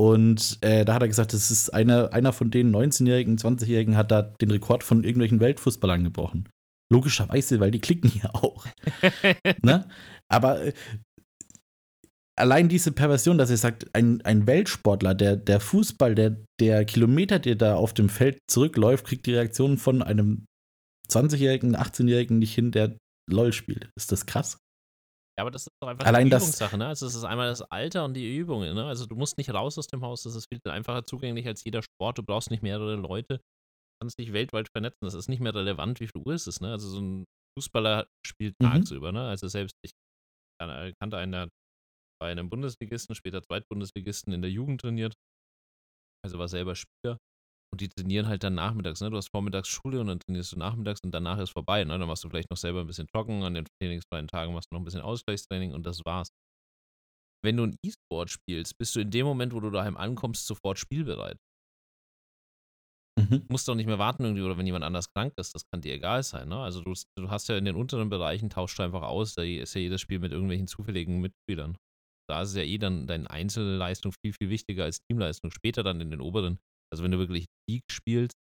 Und 0.00 0.56
äh, 0.62 0.86
da 0.86 0.94
hat 0.94 1.02
er 1.02 1.08
gesagt, 1.08 1.34
das 1.34 1.50
ist 1.50 1.74
einer, 1.74 2.14
einer 2.14 2.32
von 2.32 2.50
den 2.50 2.74
19-Jährigen, 2.74 3.36
20-Jährigen 3.36 3.98
hat 3.98 4.10
da 4.10 4.22
den 4.22 4.50
Rekord 4.50 4.82
von 4.82 5.04
irgendwelchen 5.04 5.40
Weltfußballern 5.40 6.04
gebrochen. 6.04 6.48
Logischerweise, 6.90 7.60
weil 7.60 7.70
die 7.70 7.80
klicken 7.80 8.10
ja 8.14 8.30
auch. 8.32 8.64
ne? 9.62 9.86
Aber 10.26 10.64
äh, 10.64 10.72
allein 12.34 12.70
diese 12.70 12.92
Perversion, 12.92 13.36
dass 13.36 13.50
er 13.50 13.58
sagt, 13.58 13.94
ein, 13.94 14.22
ein 14.22 14.46
Weltsportler, 14.46 15.14
der, 15.14 15.36
der 15.36 15.60
Fußball, 15.60 16.14
der, 16.14 16.38
der 16.58 16.86
Kilometer, 16.86 17.38
der 17.38 17.56
da 17.56 17.74
auf 17.74 17.92
dem 17.92 18.08
Feld 18.08 18.38
zurückläuft, 18.50 19.06
kriegt 19.06 19.26
die 19.26 19.34
Reaktion 19.34 19.76
von 19.76 20.02
einem 20.02 20.46
20-Jährigen, 21.10 21.76
18-Jährigen 21.76 22.38
nicht 22.38 22.54
hin, 22.54 22.70
der 22.70 22.96
LOL 23.30 23.52
spielt. 23.52 23.90
Ist 23.98 24.12
das 24.12 24.24
krass? 24.24 24.56
Ja, 25.40 25.44
aber 25.44 25.50
das 25.52 25.62
ist 25.62 25.70
doch 25.80 25.88
einfach 25.88 26.04
Allein 26.04 26.22
eine 26.22 26.30
das- 26.30 26.42
Übungssache, 26.42 26.76
ne? 26.76 26.88
Also 26.88 27.06
es 27.06 27.14
ist 27.14 27.24
einmal 27.24 27.48
das 27.48 27.62
Alter 27.62 28.04
und 28.04 28.12
die 28.12 28.36
Übung, 28.36 28.60
ne? 28.60 28.84
Also 28.84 29.06
du 29.06 29.16
musst 29.16 29.38
nicht 29.38 29.48
raus 29.54 29.78
aus 29.78 29.86
dem 29.86 30.02
Haus, 30.02 30.22
das 30.24 30.34
ist 30.34 30.46
viel 30.52 30.60
einfacher 30.70 31.06
zugänglich 31.06 31.46
als 31.46 31.64
jeder 31.64 31.80
Sport, 31.82 32.18
du 32.18 32.22
brauchst 32.22 32.50
nicht 32.50 32.62
mehrere 32.62 32.96
Leute, 32.96 33.38
du 33.38 33.42
kannst 34.02 34.18
dich 34.18 34.34
weltweit 34.34 34.68
vernetzen, 34.70 34.98
das 35.00 35.14
ist 35.14 35.28
nicht 35.28 35.40
mehr 35.40 35.54
relevant, 35.54 35.98
wie 36.00 36.08
viel 36.08 36.20
Uhr 36.26 36.34
es 36.34 36.46
ist, 36.46 36.60
ne? 36.60 36.72
Also 36.72 36.90
so 36.90 37.00
ein 37.00 37.24
Fußballer 37.58 38.06
spielt 38.26 38.54
Mhm. 38.60 38.66
tagsüber, 38.66 39.12
ne? 39.12 39.28
Also 39.28 39.48
selbst 39.48 39.74
ich 39.82 39.92
äh, 40.62 40.92
kannte 41.00 41.16
einen, 41.16 41.32
der 41.32 41.48
bei 42.20 42.30
einem 42.30 42.50
Bundesligisten, 42.50 43.14
später 43.14 43.42
Zweitbundesligisten 43.42 44.34
in 44.34 44.42
der 44.42 44.50
Jugend 44.50 44.82
trainiert, 44.82 45.14
also 46.22 46.38
war 46.38 46.48
selber 46.48 46.74
Spieler 46.76 47.16
und 47.72 47.80
die 47.80 47.88
trainieren 47.88 48.26
halt 48.28 48.42
dann 48.44 48.54
nachmittags, 48.54 49.00
ne? 49.00 49.10
Du 49.10 49.16
hast 49.16 49.30
vormittags 49.30 49.68
Schule 49.68 50.00
und 50.00 50.08
dann 50.08 50.20
trainierst 50.20 50.52
du 50.52 50.58
nachmittags 50.58 51.00
und 51.04 51.12
danach 51.12 51.38
ist 51.38 51.50
vorbei, 51.50 51.84
ne? 51.84 51.98
Dann 51.98 52.08
machst 52.08 52.24
du 52.24 52.28
vielleicht 52.28 52.50
noch 52.50 52.56
selber 52.56 52.80
ein 52.80 52.86
bisschen 52.86 53.08
joggen, 53.14 53.42
an 53.44 53.54
den 53.54 53.66
trainingsfreien 53.80 54.28
Tagen 54.28 54.52
machst 54.54 54.68
du 54.70 54.74
noch 54.74 54.80
ein 54.80 54.84
bisschen 54.84 55.00
Ausgleichstraining 55.02 55.72
und 55.74 55.86
das 55.86 56.04
war's. 56.04 56.30
Wenn 57.42 57.56
du 57.56 57.64
ein 57.64 57.76
E-Sport 57.84 58.30
spielst, 58.30 58.76
bist 58.78 58.94
du 58.96 59.00
in 59.00 59.10
dem 59.10 59.26
Moment, 59.26 59.54
wo 59.54 59.60
du 59.60 59.70
daheim 59.70 59.96
ankommst, 59.96 60.46
sofort 60.46 60.78
spielbereit. 60.78 61.38
Mhm. 63.18 63.40
Du 63.40 63.46
musst 63.48 63.68
doch 63.68 63.74
nicht 63.74 63.86
mehr 63.86 63.98
warten 63.98 64.24
irgendwie 64.24 64.42
oder 64.42 64.56
wenn 64.56 64.66
jemand 64.66 64.84
anders 64.84 65.12
krank 65.12 65.32
ist, 65.36 65.54
das 65.54 65.62
kann 65.70 65.80
dir 65.80 65.94
egal 65.94 66.22
sein, 66.22 66.48
ne? 66.48 66.58
Also 66.58 66.80
du, 66.82 66.94
du 67.16 67.30
hast 67.30 67.48
ja 67.48 67.56
in 67.56 67.64
den 67.64 67.76
unteren 67.76 68.08
Bereichen, 68.08 68.50
tauschst 68.50 68.78
du 68.78 68.82
einfach 68.82 69.02
aus, 69.02 69.34
da 69.34 69.42
ist 69.42 69.74
ja 69.74 69.80
jedes 69.80 70.00
Spiel 70.00 70.18
mit 70.18 70.32
irgendwelchen 70.32 70.66
zufälligen 70.66 71.20
Mitspielern. 71.20 71.76
Da 72.28 72.42
ist 72.42 72.54
ja 72.54 72.62
eh 72.62 72.78
dann 72.78 73.06
deine 73.06 73.28
Einzelleistung 73.28 74.12
viel, 74.12 74.32
viel 74.32 74.50
wichtiger 74.50 74.84
als 74.84 75.00
Teamleistung. 75.00 75.50
Später 75.50 75.82
dann 75.82 76.00
in 76.00 76.10
den 76.10 76.20
oberen, 76.20 76.60
also 76.92 77.02
wenn 77.02 77.10
du 77.10 77.18
wirklich 77.18 77.46
League 77.70 77.90
spielst 77.90 78.36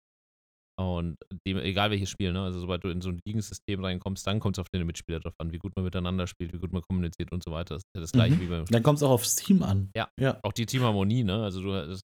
und 0.76 1.16
dem, 1.46 1.58
egal 1.58 1.90
welches 1.90 2.10
Spiel, 2.10 2.32
ne? 2.32 2.42
Also 2.42 2.58
sobald 2.58 2.82
du 2.82 2.88
in 2.88 3.00
so 3.00 3.08
ein 3.10 3.20
Ligensystem 3.24 3.84
reinkommst, 3.84 4.26
dann 4.26 4.40
kommt 4.40 4.56
es 4.56 4.60
auf 4.60 4.68
deine 4.72 4.84
Mitspieler 4.84 5.20
drauf 5.20 5.34
an, 5.38 5.52
wie 5.52 5.58
gut 5.58 5.72
man 5.76 5.84
miteinander 5.84 6.26
spielt, 6.26 6.52
wie 6.52 6.58
gut 6.58 6.72
man 6.72 6.82
kommuniziert 6.82 7.30
und 7.32 7.44
so 7.44 7.52
weiter. 7.52 7.74
Das 7.76 7.82
ist 7.82 7.94
ja 7.94 8.00
das 8.00 8.12
gleiche 8.12 8.36
Mhm. 8.36 8.40
wie 8.40 8.46
beim 8.48 8.64
Dann 8.64 8.82
kommt 8.82 8.96
es 8.98 9.02
auch 9.04 9.10
aufs 9.10 9.36
Team 9.36 9.62
an. 9.62 9.90
Ja. 9.96 10.08
ja. 10.18 10.40
auch 10.42 10.52
die 10.52 10.66
Teamharmonie, 10.66 11.22
ne? 11.22 11.42
Also 11.44 11.62
du 11.62 11.72
hast 11.72 12.02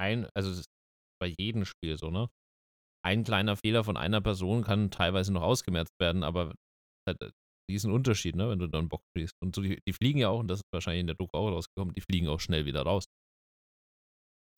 ein, 0.00 0.26
also 0.34 0.48
das 0.50 0.60
ist 0.60 0.66
bei 1.20 1.34
jedem 1.38 1.64
Spiel 1.66 1.98
so, 1.98 2.10
ne? 2.10 2.28
Ein 3.04 3.24
kleiner 3.24 3.56
Fehler 3.56 3.84
von 3.84 3.96
einer 3.96 4.20
Person 4.20 4.62
kann 4.62 4.90
teilweise 4.90 5.32
noch 5.32 5.42
ausgemerzt 5.42 5.92
werden, 6.00 6.22
aber 6.22 6.54
halt 7.06 7.22
ein 7.22 7.30
riesen 7.70 7.92
Unterschied, 7.92 8.36
ne? 8.36 8.48
Wenn 8.48 8.58
du 8.58 8.68
dann 8.68 8.88
Bock 8.88 9.02
fliegst. 9.14 9.34
Und 9.42 9.54
so 9.54 9.60
die, 9.60 9.78
die 9.86 9.92
fliegen 9.92 10.18
ja 10.18 10.30
auch, 10.30 10.40
und 10.40 10.48
das 10.48 10.60
ist 10.60 10.72
wahrscheinlich 10.72 11.02
in 11.02 11.06
der 11.08 11.16
Doku 11.16 11.36
auch 11.36 11.50
rausgekommen, 11.50 11.94
die 11.94 12.00
fliegen 12.00 12.28
auch 12.28 12.40
schnell 12.40 12.64
wieder 12.64 12.82
raus. 12.82 13.04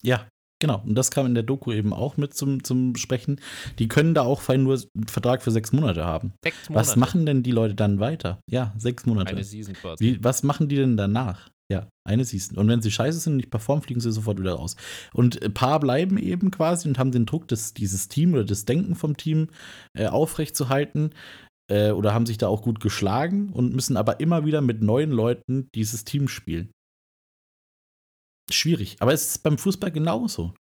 Ja, 0.02 0.28
genau. 0.60 0.82
Und 0.86 0.94
das 0.94 1.10
kam 1.10 1.26
in 1.26 1.34
der 1.34 1.42
Doku 1.42 1.72
eben 1.72 1.92
auch 1.92 2.16
mit 2.16 2.34
zum, 2.34 2.62
zum 2.62 2.94
Sprechen. 2.94 3.40
Die 3.80 3.88
können 3.88 4.14
da 4.14 4.22
auch 4.22 4.40
fein 4.40 4.62
nur 4.62 4.74
einen 4.74 5.08
Vertrag 5.08 5.42
für 5.42 5.50
sechs 5.50 5.72
Monate 5.72 6.04
haben. 6.04 6.32
Sechs 6.44 6.56
Was 6.68 6.94
machen 6.94 7.26
denn 7.26 7.42
die 7.42 7.50
Leute 7.50 7.74
dann 7.74 7.98
weiter? 7.98 8.40
Ja, 8.48 8.72
sechs 8.76 9.06
Monate. 9.06 9.32
Eine 9.32 9.44
Season 9.44 9.74
quasi. 9.74 10.04
Wie, 10.04 10.24
was 10.24 10.44
machen 10.44 10.68
die 10.68 10.76
denn 10.76 10.96
danach? 10.96 11.50
Ja, 11.70 11.88
eine 12.04 12.24
Season. 12.24 12.58
Und 12.58 12.68
wenn 12.68 12.82
sie 12.82 12.90
scheiße 12.90 13.20
sind 13.20 13.34
und 13.34 13.36
nicht 13.36 13.50
performen, 13.50 13.82
fliegen 13.82 14.00
sie 14.00 14.10
sofort 14.10 14.40
wieder 14.40 14.54
raus. 14.54 14.74
Und 15.14 15.40
ein 15.42 15.54
paar 15.54 15.78
bleiben 15.78 16.18
eben 16.18 16.50
quasi 16.50 16.88
und 16.88 16.98
haben 16.98 17.12
den 17.12 17.26
Druck, 17.26 17.46
das, 17.46 17.74
dieses 17.74 18.08
Team 18.08 18.34
oder 18.34 18.44
das 18.44 18.64
Denken 18.64 18.96
vom 18.96 19.16
Team 19.16 19.48
äh, 19.96 20.06
aufrechtzuhalten 20.06 21.14
äh, 21.70 21.92
oder 21.92 22.12
haben 22.12 22.26
sich 22.26 22.38
da 22.38 22.48
auch 22.48 22.62
gut 22.62 22.80
geschlagen 22.80 23.50
und 23.50 23.72
müssen 23.72 23.96
aber 23.96 24.18
immer 24.18 24.44
wieder 24.44 24.60
mit 24.60 24.82
neuen 24.82 25.12
Leuten 25.12 25.68
dieses 25.76 26.04
Team 26.04 26.26
spielen. 26.26 26.72
Schwierig. 28.52 28.96
Aber 29.00 29.12
es 29.12 29.26
ist 29.30 29.42
beim 29.42 29.58
Fußball 29.58 29.90
genauso. 29.92 30.54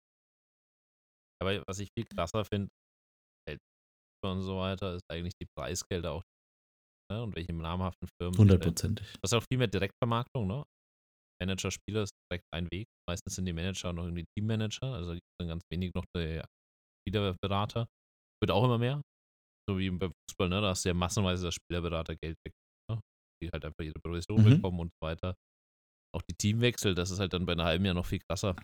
Aber 1.41 1.63
was 1.67 1.79
ich 1.79 1.89
viel 1.97 2.05
krasser 2.05 2.43
finde, 2.45 2.69
halt 3.47 3.59
und 4.25 4.41
so 4.41 4.57
weiter, 4.57 4.95
ist 4.95 5.03
eigentlich 5.11 5.33
die 5.41 5.47
Preisgelder 5.57 6.13
auch. 6.13 6.23
Ne? 7.11 7.23
Und 7.23 7.35
welche 7.35 7.53
namhaften 7.53 8.07
Firmen. 8.19 8.33
da- 8.35 8.39
Hundertprozentig. 8.41 9.07
Das 9.21 9.31
ist 9.31 9.37
auch 9.37 9.43
viel 9.49 9.57
mehr 9.57 9.67
Direktvermarktung, 9.67 10.47
ne? 10.47 10.65
Manager, 11.41 11.69
Spieler 11.71 12.03
ist 12.03 12.11
direkt 12.31 12.45
ein 12.53 12.67
Weg. 12.71 12.87
Meistens 13.07 13.35
sind 13.35 13.45
die 13.45 13.53
Manager 13.53 13.93
noch 13.93 14.05
irgendwie 14.05 14.25
Teammanager, 14.35 14.93
also 14.93 15.11
gibt 15.13 15.23
es 15.23 15.35
dann 15.39 15.49
ganz 15.49 15.63
wenig 15.71 15.91
noch 15.95 16.03
der 16.15 16.45
Spielerberater. 17.07 17.87
Wird 18.41 18.51
auch 18.51 18.63
immer 18.65 18.77
mehr. 18.79 19.01
So 19.69 19.77
wie 19.77 19.89
beim 19.91 20.11
Fußball, 20.29 20.49
ne? 20.49 20.61
Da 20.61 20.69
hast 20.69 20.85
du 20.85 20.89
ja 20.89 20.93
massenweise 20.95 21.45
das 21.45 21.55
Spielerberater 21.55 22.15
Geld 22.15 22.37
weg, 22.45 22.53
ne? 22.91 22.99
Die 23.43 23.49
halt 23.51 23.63
einfach 23.65 23.83
ihre 23.83 23.99
Provision 24.03 24.41
Mhm. 24.43 24.55
bekommen 24.57 24.79
und 24.79 24.91
so 24.99 25.05
weiter. 25.07 25.35
Auch 26.17 26.23
die 26.23 26.35
Teamwechsel, 26.35 26.95
das 26.95 27.11
ist 27.11 27.19
halt 27.19 27.33
dann 27.33 27.45
bei 27.45 27.51
einem 27.51 27.63
halben 27.63 27.85
Jahr 27.85 27.93
noch 27.93 28.07
viel 28.07 28.19
krasser. 28.27 28.55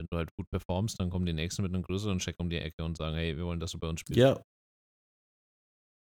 Wenn 0.00 0.06
du 0.10 0.16
halt 0.16 0.30
gut 0.36 0.48
performst, 0.50 0.98
dann 0.98 1.08
kommen 1.10 1.24
die 1.24 1.32
nächsten 1.32 1.62
mit 1.62 1.72
einem 1.72 1.84
größeren 1.84 2.18
Check 2.18 2.34
um 2.40 2.50
die 2.50 2.56
Ecke 2.56 2.82
und 2.84 2.96
sagen, 2.96 3.14
hey, 3.16 3.36
wir 3.36 3.44
wollen, 3.44 3.60
dass 3.60 3.72
du 3.72 3.78
bei 3.78 3.88
uns 3.88 4.00
spielst. 4.00 4.18
Ja, 4.18 4.42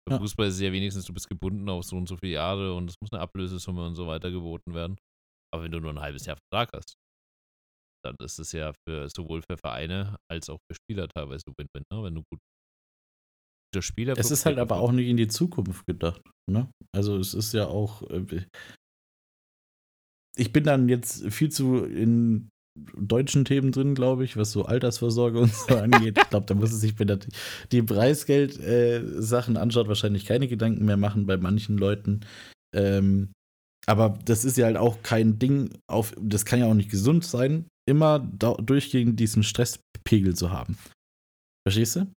Beim 0.08 0.18
Ja. 0.18 0.20
Fußball 0.20 0.48
ist 0.48 0.56
es 0.56 0.62
ja 0.62 0.72
wenigstens, 0.72 1.06
du 1.06 1.14
bist 1.14 1.30
gebunden 1.30 1.70
auf 1.70 1.84
so 1.86 1.96
und 1.96 2.08
so 2.08 2.18
viele 2.18 2.34
Jahre 2.34 2.74
und 2.74 2.90
es 2.90 2.96
muss 3.02 3.12
eine 3.14 3.22
Ablösesumme 3.22 3.86
und 3.86 3.96
so 3.96 4.06
weiter 4.08 4.32
geboten 4.32 4.74
werden. 4.74 4.98
Aber 5.54 5.64
wenn 5.64 5.72
du 5.72 5.80
nur 5.80 5.92
ein 5.92 6.00
halbes 6.00 6.26
Jahr 6.26 6.38
Vertrag 6.52 6.70
hast, 6.74 6.96
dann 8.04 8.16
ist 8.22 8.38
es 8.38 8.52
ja 8.52 8.74
für 8.88 9.10
sowohl 9.10 9.42
für 9.42 9.58
Vereine 9.58 10.18
als 10.30 10.50
auch 10.50 10.60
für 10.70 10.76
Spieler 10.76 11.08
teilweise 11.08 11.46
Win-Win, 11.58 11.84
ne? 11.92 12.04
wenn 12.04 12.16
du 12.16 12.24
gut 12.30 12.40
Spieler 13.82 14.18
Es 14.18 14.32
ist 14.32 14.46
halt 14.46 14.58
aber 14.58 14.78
auch 14.78 14.94
nicht 14.94 15.08
in 15.08 15.18
die 15.18 15.28
Zukunft 15.28 15.86
gedacht. 15.86 16.22
Ne? 16.50 16.70
Also 16.96 17.18
es 17.18 17.34
ist 17.34 17.54
ja 17.54 17.68
auch. 17.68 18.04
Äh, 20.38 20.42
Ich 20.42 20.52
bin 20.54 20.64
dann 20.64 20.90
jetzt 20.90 21.26
viel 21.32 21.50
zu 21.50 21.84
in 21.86 22.50
deutschen 22.98 23.46
Themen 23.46 23.72
drin, 23.72 23.96
glaube 23.96 24.26
ich, 24.26 24.36
was 24.36 24.52
so 24.52 24.66
Altersvorsorge 24.66 25.40
und 25.40 25.54
so 25.54 25.76
angeht. 25.78 26.18
Ich 26.22 26.30
glaube, 26.30 26.46
da 26.46 26.54
muss 26.56 26.74
es 26.74 26.82
sich, 26.82 27.00
wenn 27.00 27.08
er 27.10 27.18
die- 27.18 27.30
die 27.72 27.82
Preisgeld-Sachen 27.82 29.58
anschaut, 29.58 29.88
wahrscheinlich 29.88 30.26
keine 30.26 30.48
Gedanken 30.48 30.86
mehr 30.86 30.98
machen 30.98 31.26
bei 31.26 31.38
manchen 31.38 31.78
Leuten. 31.78 32.22
Ähm, 32.76 33.32
aber 33.88 34.18
das 34.26 34.44
ist 34.46 34.58
ja 34.58 34.66
halt 34.66 34.78
auch 34.78 35.02
kein 35.04 35.40
Ding 35.40 35.70
auf, 35.88 36.14
das 36.20 36.44
kann 36.46 36.60
ja 36.60 36.66
auch 36.66 36.74
nicht 36.74 36.90
gesund 36.92 37.24
sein, 37.24 37.66
immer 37.88 38.20
durchgehend 38.20 39.20
diesen 39.20 39.44
Stresspegel 39.44 40.36
zu 40.36 40.52
haben. 40.52 40.78
Verstehst 41.68 41.96
du? 41.96 42.08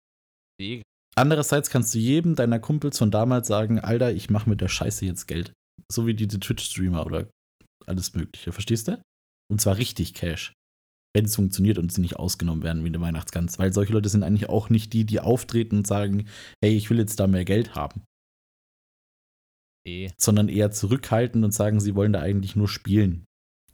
die 0.61 0.83
Andererseits 1.17 1.69
kannst 1.71 1.95
du 1.95 1.99
jedem 1.99 2.37
deiner 2.37 2.59
Kumpels 2.61 2.97
von 2.99 3.11
damals 3.11 3.49
sagen, 3.49 3.81
Alter, 3.81 4.13
ich 4.13 4.31
mache 4.31 4.49
mit 4.49 4.61
der 4.61 4.69
Scheiße 4.69 5.05
jetzt 5.05 5.27
Geld. 5.27 5.53
So 5.91 6.07
wie 6.07 6.15
diese 6.15 6.39
Twitch-Streamer 6.41 7.05
oder 7.07 7.29
alles 7.89 8.15
Mögliche. 8.15 8.53
Verstehst 8.53 8.89
du? 8.89 9.01
Und 9.51 9.61
zwar 9.61 9.77
richtig 9.77 10.15
Cash. 10.15 10.53
Wenn 11.15 11.25
es 11.25 11.37
funktioniert 11.37 11.79
und 11.79 11.91
sie 11.93 12.03
nicht 12.03 12.17
ausgenommen 12.17 12.63
werden 12.63 12.85
wie 12.85 12.89
eine 12.89 13.01
Weihnachtsgans. 13.01 13.59
Weil 13.59 13.73
solche 13.73 13.93
Leute 13.93 14.09
sind 14.09 14.23
eigentlich 14.23 14.49
auch 14.49 14.69
nicht 14.71 14.93
die, 14.93 15.05
die 15.07 15.21
auftreten 15.21 15.79
und 15.79 15.87
sagen, 15.87 16.29
hey, 16.63 16.77
ich 16.77 16.91
will 16.91 16.99
jetzt 16.99 17.19
da 17.19 17.27
mehr 17.27 17.45
Geld 17.45 17.75
haben. 17.75 18.05
eh, 19.87 20.11
Sondern 20.21 20.49
eher 20.49 20.71
zurückhalten 20.71 21.45
und 21.45 21.53
sagen, 21.53 21.81
sie 21.81 21.95
wollen 21.95 22.13
da 22.13 22.21
eigentlich 22.21 22.57
nur 22.57 22.69
spielen. 22.69 23.25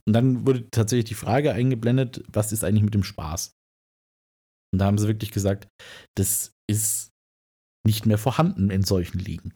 Und 0.06 0.12
dann 0.12 0.46
wurde 0.46 0.70
tatsächlich 0.70 1.06
die 1.06 1.14
Frage 1.14 1.52
eingeblendet, 1.52 2.22
was 2.28 2.52
ist 2.52 2.62
eigentlich 2.62 2.84
mit 2.84 2.94
dem 2.94 3.04
Spaß? 3.04 3.52
Und 4.72 4.78
da 4.78 4.86
haben 4.86 4.98
sie 4.98 5.08
wirklich 5.08 5.32
gesagt, 5.32 5.66
das 6.16 6.52
ist 6.70 7.10
nicht 7.86 8.06
mehr 8.06 8.18
vorhanden 8.18 8.70
in 8.70 8.82
solchen 8.82 9.18
Ligen. 9.18 9.54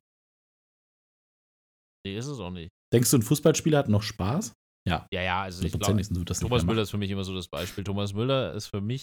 nee, 2.04 2.16
ist 2.16 2.26
es 2.26 2.38
auch 2.40 2.50
nicht. 2.50 2.70
Denkst 2.92 3.10
du, 3.10 3.18
ein 3.18 3.22
Fußballspieler 3.22 3.78
hat 3.78 3.88
noch 3.88 4.02
Spaß? 4.02 4.54
Ja, 4.88 5.06
ja, 5.12 5.42
also 5.42 5.64
ich 5.64 5.72
glaube, 5.72 5.84
Thomas 5.84 6.10
mehr 6.10 6.64
Müller 6.64 6.82
ist 6.82 6.90
für 6.90 6.98
mich 6.98 7.10
immer 7.10 7.24
so 7.24 7.34
das 7.34 7.48
Beispiel. 7.48 7.84
Thomas 7.84 8.14
Müller 8.14 8.54
ist 8.54 8.68
für 8.68 8.80
mich, 8.80 9.02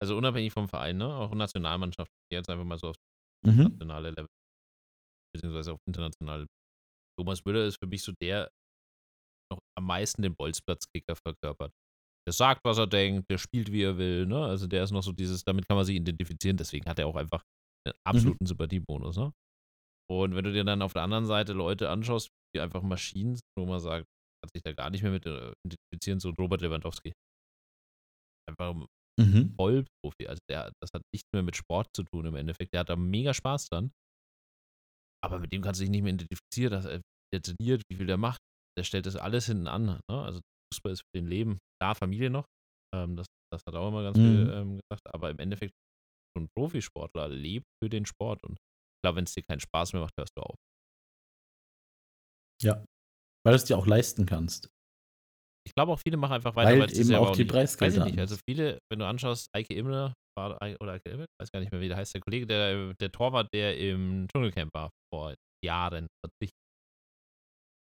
also 0.00 0.16
unabhängig 0.16 0.52
vom 0.52 0.68
Verein, 0.68 0.98
ne, 0.98 1.12
auch 1.12 1.34
Nationalmannschaft, 1.34 2.10
jetzt 2.32 2.48
einfach 2.48 2.64
mal 2.64 2.78
so 2.78 2.90
auf. 2.90 2.96
Mhm. 3.46 3.62
nationale 3.62 4.10
Level, 4.10 4.26
beziehungsweise 5.32 5.72
auf 5.72 5.78
internationale. 5.86 6.46
Thomas 7.18 7.44
Müller 7.44 7.66
ist 7.66 7.78
für 7.78 7.86
mich 7.86 8.02
so 8.02 8.12
der 8.20 8.50
noch 9.52 9.60
am 9.78 9.86
meisten 9.86 10.22
den 10.22 10.34
Bolzplatzkicker 10.34 11.16
verkörpert. 11.16 11.72
Der 12.26 12.32
sagt, 12.32 12.60
was 12.64 12.78
er 12.78 12.86
denkt, 12.86 13.30
der 13.30 13.38
spielt, 13.38 13.72
wie 13.72 13.82
er 13.82 13.96
will, 13.96 14.26
ne? 14.26 14.44
Also 14.44 14.66
der 14.66 14.84
ist 14.84 14.90
noch 14.90 15.02
so 15.02 15.12
dieses, 15.12 15.44
damit 15.44 15.66
kann 15.66 15.76
man 15.76 15.86
sich 15.86 15.96
identifizieren, 15.96 16.56
deswegen 16.56 16.86
hat 16.86 16.98
er 16.98 17.06
auch 17.06 17.16
einfach 17.16 17.42
einen 17.86 17.94
absoluten 18.06 18.46
Sympathiebonus, 18.46 19.16
ne? 19.16 19.32
Und 20.10 20.34
wenn 20.34 20.44
du 20.44 20.52
dir 20.52 20.64
dann 20.64 20.82
auf 20.82 20.92
der 20.92 21.02
anderen 21.02 21.26
Seite 21.26 21.52
Leute 21.52 21.90
anschaust, 21.90 22.30
die 22.54 22.60
einfach 22.60 22.82
Maschinen 22.82 23.34
sind, 23.36 23.42
wo 23.58 23.66
man 23.66 23.80
sagt, 23.80 24.06
hat 24.44 24.50
sich 24.54 24.62
da 24.62 24.72
gar 24.72 24.90
nicht 24.90 25.02
mehr 25.02 25.12
mit 25.12 25.26
äh, 25.26 25.52
identifizieren, 25.66 26.20
so 26.20 26.30
Robert 26.30 26.60
Lewandowski. 26.60 27.12
Einfach 28.48 28.74
ein 28.74 28.86
Mhm. 29.20 29.54
Vollprofi. 29.58 30.26
Also 30.28 30.38
der, 30.48 30.72
das 30.80 30.90
hat 30.94 31.02
nichts 31.12 31.28
mehr 31.34 31.42
mit 31.42 31.56
Sport 31.56 31.88
zu 31.94 32.04
tun 32.04 32.26
im 32.26 32.36
Endeffekt. 32.36 32.72
Der 32.72 32.80
hat 32.80 32.88
da 32.88 32.96
mega 32.96 33.34
Spaß 33.34 33.68
dran. 33.68 33.90
Aber 35.24 35.38
mit 35.40 35.52
dem 35.52 35.62
kannst 35.62 35.80
du 35.80 35.82
dich 35.84 35.90
nicht 35.90 36.02
mehr 36.02 36.12
identifizieren. 36.14 36.70
Dass 36.72 36.84
er, 36.84 37.00
der 37.32 37.42
trainiert, 37.42 37.82
wie 37.90 37.96
viel 37.96 38.06
der 38.06 38.16
macht. 38.16 38.40
Der 38.78 38.84
stellt 38.84 39.06
das 39.06 39.16
alles 39.16 39.46
hinten 39.46 39.66
an. 39.66 39.86
Ne? 39.86 40.00
Also 40.08 40.40
Fußball 40.72 40.92
ist 40.92 41.00
für 41.00 41.20
den 41.20 41.26
Leben. 41.26 41.58
Da 41.80 41.94
Familie 41.94 42.30
noch. 42.30 42.44
Ähm, 42.94 43.16
das, 43.16 43.26
das 43.52 43.62
hat 43.66 43.74
auch 43.74 43.88
immer 43.88 44.02
ganz 44.02 44.18
Mhm. 44.18 44.22
viel 44.22 44.50
ähm, 44.50 44.80
gesagt. 44.88 45.12
Aber 45.12 45.30
im 45.30 45.38
Endeffekt, 45.38 45.72
so 46.36 46.42
ein 46.44 46.48
Profisportler 46.56 47.28
lebt 47.28 47.66
für 47.82 47.90
den 47.90 48.06
Sport. 48.06 48.44
Und 48.44 48.58
glaube, 49.04 49.16
wenn 49.16 49.24
es 49.24 49.34
dir 49.34 49.42
keinen 49.42 49.60
Spaß 49.60 49.92
mehr 49.94 50.02
macht, 50.02 50.14
hörst 50.18 50.32
du 50.36 50.42
auf. 50.42 50.56
Ja. 52.62 52.84
Weil 53.44 53.52
du 53.52 53.56
es 53.56 53.64
dir 53.64 53.78
auch 53.78 53.86
leisten 53.86 54.26
kannst. 54.26 54.68
Ich 55.66 55.74
glaube 55.74 55.92
auch 55.92 56.00
viele 56.00 56.16
machen 56.16 56.32
einfach 56.34 56.56
weiter, 56.56 56.70
Weil 56.72 56.80
weil 56.80 56.96
eben 56.98 57.14
auch 57.14 57.36
die 57.36 57.44
Preisgelder 57.44 57.86
Weiß 57.86 57.98
ich 57.98 58.04
nicht. 58.04 58.12
haben. 58.12 58.20
Also 58.20 58.36
viele, 58.48 58.78
wenn 58.90 58.98
du 59.00 59.06
anschaust, 59.06 59.48
Eike 59.54 59.74
Imler 59.74 60.14
war 60.36 60.56
oder 60.80 60.92
Eike 60.92 61.10
Imler, 61.10 61.26
weiß 61.40 61.50
gar 61.52 61.60
nicht 61.60 61.72
mehr, 61.72 61.80
wie 61.80 61.88
der 61.88 61.96
heißt, 61.96 62.14
der 62.14 62.20
Kollege, 62.22 62.46
der, 62.46 62.94
der 62.94 63.12
Torwart, 63.12 63.48
der 63.52 63.76
im 63.78 64.26
Dschungelcamp 64.32 64.70
war 64.74 64.90
vor 65.12 65.34
Jahren, 65.64 66.06
zig- 66.42 66.50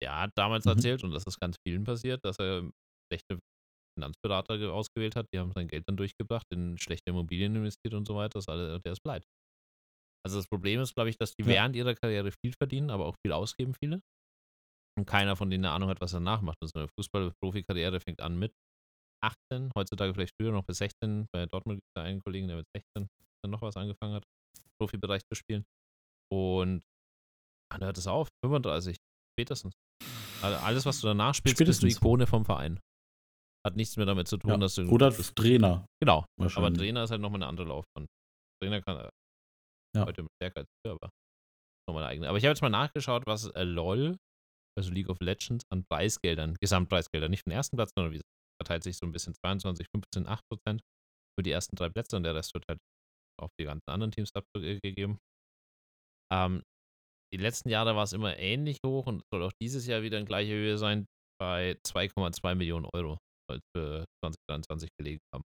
der 0.01 0.19
hat 0.21 0.31
damals 0.35 0.65
Mhm. 0.65 0.71
erzählt, 0.71 1.03
und 1.03 1.11
das 1.11 1.23
ist 1.25 1.39
ganz 1.39 1.55
vielen 1.65 1.83
passiert, 1.83 2.23
dass 2.23 2.37
er 2.39 2.69
schlechte 3.11 3.39
Finanzberater 3.97 4.57
ge- 4.57 4.69
ausgewählt 4.69 5.15
hat, 5.15 5.27
die 5.33 5.39
haben 5.39 5.51
sein 5.53 5.67
Geld 5.67 5.85
dann 5.87 5.97
durchgebracht, 5.97 6.45
in 6.51 6.77
schlechte 6.77 7.09
Immobilien 7.11 7.55
investiert 7.55 7.93
und 7.93 8.07
so 8.07 8.15
weiter, 8.15 8.39
das 8.39 8.47
alle, 8.47 8.79
der 8.81 8.93
ist 8.93 9.01
pleite. 9.03 9.25
Also 10.25 10.37
das 10.37 10.47
Problem 10.47 10.81
ist, 10.81 10.93
glaube 10.95 11.09
ich, 11.09 11.17
dass 11.17 11.33
die 11.35 11.43
Ja. 11.43 11.47
während 11.47 11.75
ihrer 11.75 11.95
Karriere 11.95 12.31
viel 12.43 12.53
verdienen, 12.53 12.89
aber 12.91 13.05
auch 13.05 13.15
viel 13.25 13.31
ausgeben, 13.33 13.73
viele. 13.73 14.01
Und 14.97 15.05
keiner 15.05 15.35
von 15.35 15.49
denen 15.49 15.65
eine 15.65 15.73
Ahnung 15.73 15.89
hat, 15.89 16.01
was 16.01 16.13
er 16.13 16.19
nachmacht. 16.19 16.57
Also 16.61 16.79
eine 16.79 16.87
Fußball-Profi-Karriere 16.97 17.99
fängt 17.99 18.19
an 18.21 18.37
mit 18.39 18.51
18, 19.23 19.71
heutzutage 19.77 20.13
vielleicht 20.13 20.33
früher 20.39 20.51
noch 20.51 20.63
bis 20.65 20.77
16. 20.79 21.27
Bei 21.33 21.45
Dortmund 21.45 21.77
gibt 21.77 21.87
es 21.95 22.01
einen 22.01 22.21
Kollegen, 22.23 22.47
der 22.47 22.57
mit 22.57 22.65
16 22.75 23.07
dann 23.43 23.51
noch 23.51 23.61
was 23.61 23.77
angefangen 23.77 24.15
hat, 24.15 24.23
Profibereich 24.81 25.21
zu 25.31 25.35
spielen. 25.35 25.63
Und 26.31 26.81
dann 27.71 27.81
hört 27.83 27.97
es 27.97 28.07
auf, 28.07 28.27
35, 28.43 28.97
spätestens. 29.35 29.73
Also 30.41 30.57
alles, 30.65 30.85
was 30.85 31.01
du 31.01 31.07
danach 31.07 31.33
spielst, 31.35 31.57
bist 31.57 31.69
du 31.69 31.87
Spätestens. 31.87 31.97
Ikone 31.97 32.27
vom 32.27 32.45
Verein. 32.45 32.79
Hat 33.65 33.75
nichts 33.75 33.97
mehr 33.97 34.05
damit 34.05 34.27
zu 34.27 34.37
tun, 34.37 34.51
Ja. 34.51 34.57
dass 34.57 34.75
du. 34.75 34.87
Oder 34.89 35.09
das, 35.09 35.33
Trainer. 35.33 35.85
genau. 36.01 36.25
Aber. 36.39 36.73
Trainer 36.73 37.03
ist 37.03 37.11
halt 37.11 37.21
nochmal 37.21 37.39
eine 37.41 37.47
andere 37.47 37.67
Laufbahn. 37.67 38.05
Trainer 38.61 38.81
kann 38.81 38.97
äh, 38.97 39.09
Ja. 39.95 40.05
heute 40.05 40.25
stärker 40.41 40.61
als 40.61 40.69
früher, 40.85 40.93
aber 40.93 41.09
nochmal 41.89 42.03
eine 42.03 42.11
eigene. 42.11 42.29
Aber 42.29 42.37
ich 42.37 42.43
habe 42.45 42.51
jetzt 42.51 42.61
mal 42.61 42.69
nachgeschaut, 42.69 43.25
was 43.25 43.47
äh, 43.49 43.63
LOL, 43.63 44.15
also 44.77 44.91
League 44.91 45.09
of 45.09 45.17
Legends, 45.21 45.63
an 45.71 45.83
Preisgeldern, 45.89 46.55
Gesamtpreisgeldern, 46.61 47.31
nicht 47.31 47.45
den 47.45 47.51
ersten 47.53 47.75
Platz, 47.77 47.91
sondern 47.97 48.13
wie 48.13 48.21
verteilt 48.61 48.83
sich 48.83 48.97
so 48.97 49.05
ein 49.05 49.11
bisschen 49.11 49.33
22, 49.33 49.87
15, 49.95 50.27
8 50.27 50.43
Prozent 50.51 50.81
für 51.37 51.43
die 51.43 51.51
ersten 51.51 51.75
drei 51.75 51.89
Plätze 51.89 52.15
und 52.17 52.23
der 52.23 52.35
Rest 52.35 52.53
wird 52.53 52.65
halt 52.69 52.79
auf 53.39 53.49
die 53.59 53.65
ganzen 53.65 53.89
anderen 53.89 54.11
Teams 54.11 54.31
abgegeben. 54.35 55.19
Ähm, 56.31 56.63
die 57.33 57.37
letzten 57.37 57.69
Jahre 57.69 57.95
war 57.95 58.03
es 58.03 58.13
immer 58.13 58.37
ähnlich 58.37 58.77
hoch 58.85 59.05
und 59.07 59.21
soll 59.33 59.43
auch 59.43 59.51
dieses 59.61 59.85
Jahr 59.87 60.01
wieder 60.01 60.17
in 60.17 60.25
gleicher 60.25 60.53
Höhe 60.53 60.77
sein, 60.77 61.05
bei 61.39 61.77
2,2 61.85 62.55
Millionen 62.55 62.85
Euro, 62.93 63.17
soll 63.49 63.57
es 63.59 63.63
für 63.75 64.05
2023 64.23 64.89
gelegen 64.99 65.19
haben. 65.33 65.43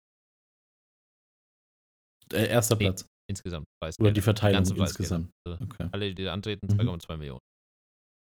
Äh, 2.34 2.48
erster 2.50 2.76
Nee. 2.76 2.86
Platz. 2.86 3.06
Insgesamt 3.30 3.66
Preisgelder. 3.82 4.08
Oder 4.08 4.14
die 4.14 4.22
Verteilung 4.22 4.64
Preisgelder. 4.64 4.84
insgesamt. 4.88 5.32
Also 5.48 5.64
Okay. 5.64 5.90
Alle, 5.92 6.14
die 6.16 6.24
da 6.24 6.34
antreten, 6.34 6.68
Mhm. 6.68 6.80
2,2 6.80 7.18
Millionen. 7.18 7.42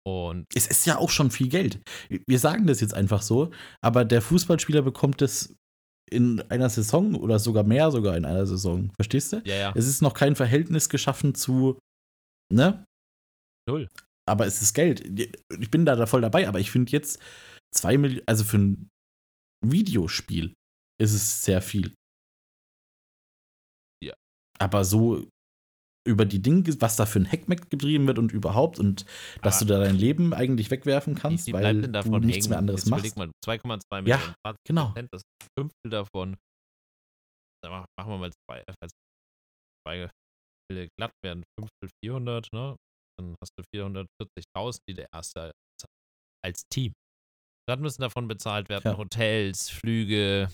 Und 0.07 0.45
Es 0.53 0.67
ist 0.67 0.85
ja 0.85 0.97
auch 0.97 1.09
schon 1.09 1.31
viel 1.31 1.49
Geld. 1.49 1.81
Wir 2.27 2.39
sagen 2.39 2.67
das 2.67 2.79
jetzt 2.79 2.93
einfach 2.93 3.21
so, 3.21 3.51
aber 3.81 4.05
der 4.05 4.21
Fußballspieler 4.21 4.83
bekommt 4.83 5.21
es 5.21 5.55
in 6.11 6.41
einer 6.51 6.69
Saison 6.69 7.15
oder 7.15 7.39
sogar 7.39 7.63
mehr 7.63 7.89
sogar 7.89 8.15
in 8.15 8.25
einer 8.25 8.45
Saison. 8.45 8.91
Verstehst 8.95 9.33
du? 9.33 9.41
ja, 9.45 9.55
ja, 9.55 9.73
Es 9.75 9.87
ist 9.87 10.01
noch 10.01 10.13
kein 10.13 10.35
Verhältnis 10.35 10.89
geschaffen 10.89 11.33
zu, 11.33 11.79
ne? 12.53 12.85
null. 13.67 13.89
Aber 14.27 14.45
es 14.45 14.61
ist 14.61 14.73
Geld. 14.73 15.01
Ich 15.59 15.71
bin 15.71 15.85
da 15.85 16.05
voll 16.05 16.21
dabei, 16.21 16.47
aber 16.47 16.59
ich 16.59 16.69
finde 16.69 16.91
jetzt 16.91 17.19
zwei 17.73 17.97
Millionen, 17.97 18.27
also 18.27 18.43
für 18.43 18.57
ein 18.57 18.89
Videospiel 19.65 20.53
ist 21.01 21.13
es 21.13 21.43
sehr 21.43 21.61
viel. 21.61 21.93
Ja. 24.03 24.13
Aber 24.59 24.85
so 24.85 25.27
über 26.05 26.25
die 26.25 26.41
Dinge, 26.41 26.63
was 26.81 26.95
da 26.95 27.05
für 27.05 27.19
ein 27.19 27.29
Hackmack 27.31 27.69
getrieben 27.69 28.05
wird 28.07 28.19
und 28.19 28.31
überhaupt 28.31 28.79
und 28.79 29.05
dass 29.41 29.57
Aber 29.61 29.65
du 29.65 29.73
da 29.73 29.79
dein 29.83 29.95
Leben 29.95 30.33
eigentlich 30.33 30.69
wegwerfen 30.71 31.15
kannst, 31.15 31.51
weil 31.51 31.81
du 31.81 32.19
nichts 32.19 32.47
mehr 32.47 32.59
anderes 32.59 32.85
machst. 32.85 33.05
überleg 33.05 33.17
mal, 33.17 33.31
2,2 33.43 34.07
Ja, 34.07 34.17
Millionen. 34.17 34.35
20 34.45 34.59
genau. 34.67 34.93
Das 34.95 35.21
ist 35.21 35.23
ein 35.41 35.47
Fünftel 35.59 35.89
davon. 35.89 36.37
Dann 37.63 37.71
mach- 37.71 37.85
machen 37.99 38.11
wir 38.11 38.17
mal 38.19 38.31
zwei, 38.47 38.59
äh, 38.59 38.73
falls 38.79 38.91
zwei 39.87 40.09
glatt 40.97 41.11
werden, 41.23 41.43
Fünftel 41.59 41.89
400, 42.03 42.47
ne? 42.53 42.75
Dann 43.19 43.35
hast 43.41 43.51
du 43.57 43.63
440.000, 43.73 44.79
die 44.89 44.93
der 44.93 45.07
erste 45.13 45.41
als, 45.43 45.53
als 46.43 46.63
Team. 46.71 46.93
Dann 47.67 47.81
müssen 47.81 48.01
davon 48.01 48.27
bezahlt 48.27 48.69
werden, 48.69 48.91
Ja. 48.91 48.97
Hotels, 48.97 49.69
Flüge, 49.69 50.49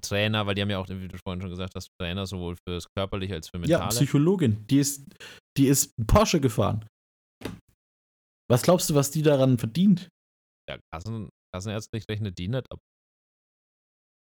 Trainer, 0.00 0.46
weil 0.46 0.54
die 0.54 0.62
haben 0.62 0.70
ja 0.70 0.78
auch, 0.78 0.88
wie 0.88 1.08
du 1.08 1.18
vorhin 1.18 1.40
schon 1.40 1.50
gesagt 1.50 1.74
hast, 1.74 1.88
Trainer 2.00 2.26
sowohl 2.26 2.56
fürs 2.66 2.86
körperliche 2.96 3.34
als 3.34 3.48
für 3.48 3.58
Ja, 3.58 3.78
mentale. 3.78 3.90
Psychologin, 3.96 4.66
die 4.66 4.78
ist, 4.78 5.04
die 5.56 5.66
ist 5.66 5.92
Porsche 6.06 6.40
gefahren. 6.40 6.86
Was 8.50 8.62
glaubst 8.62 8.90
du, 8.90 8.94
was 8.94 9.10
die 9.10 9.22
daran 9.22 9.58
verdient? 9.58 10.08
ja, 10.68 10.78
Kassen, 10.92 11.28
kassenärztlich 11.54 12.04
rechnet 12.08 12.38
die 12.38 12.48
nicht 12.48 12.70
ab. 12.70 12.78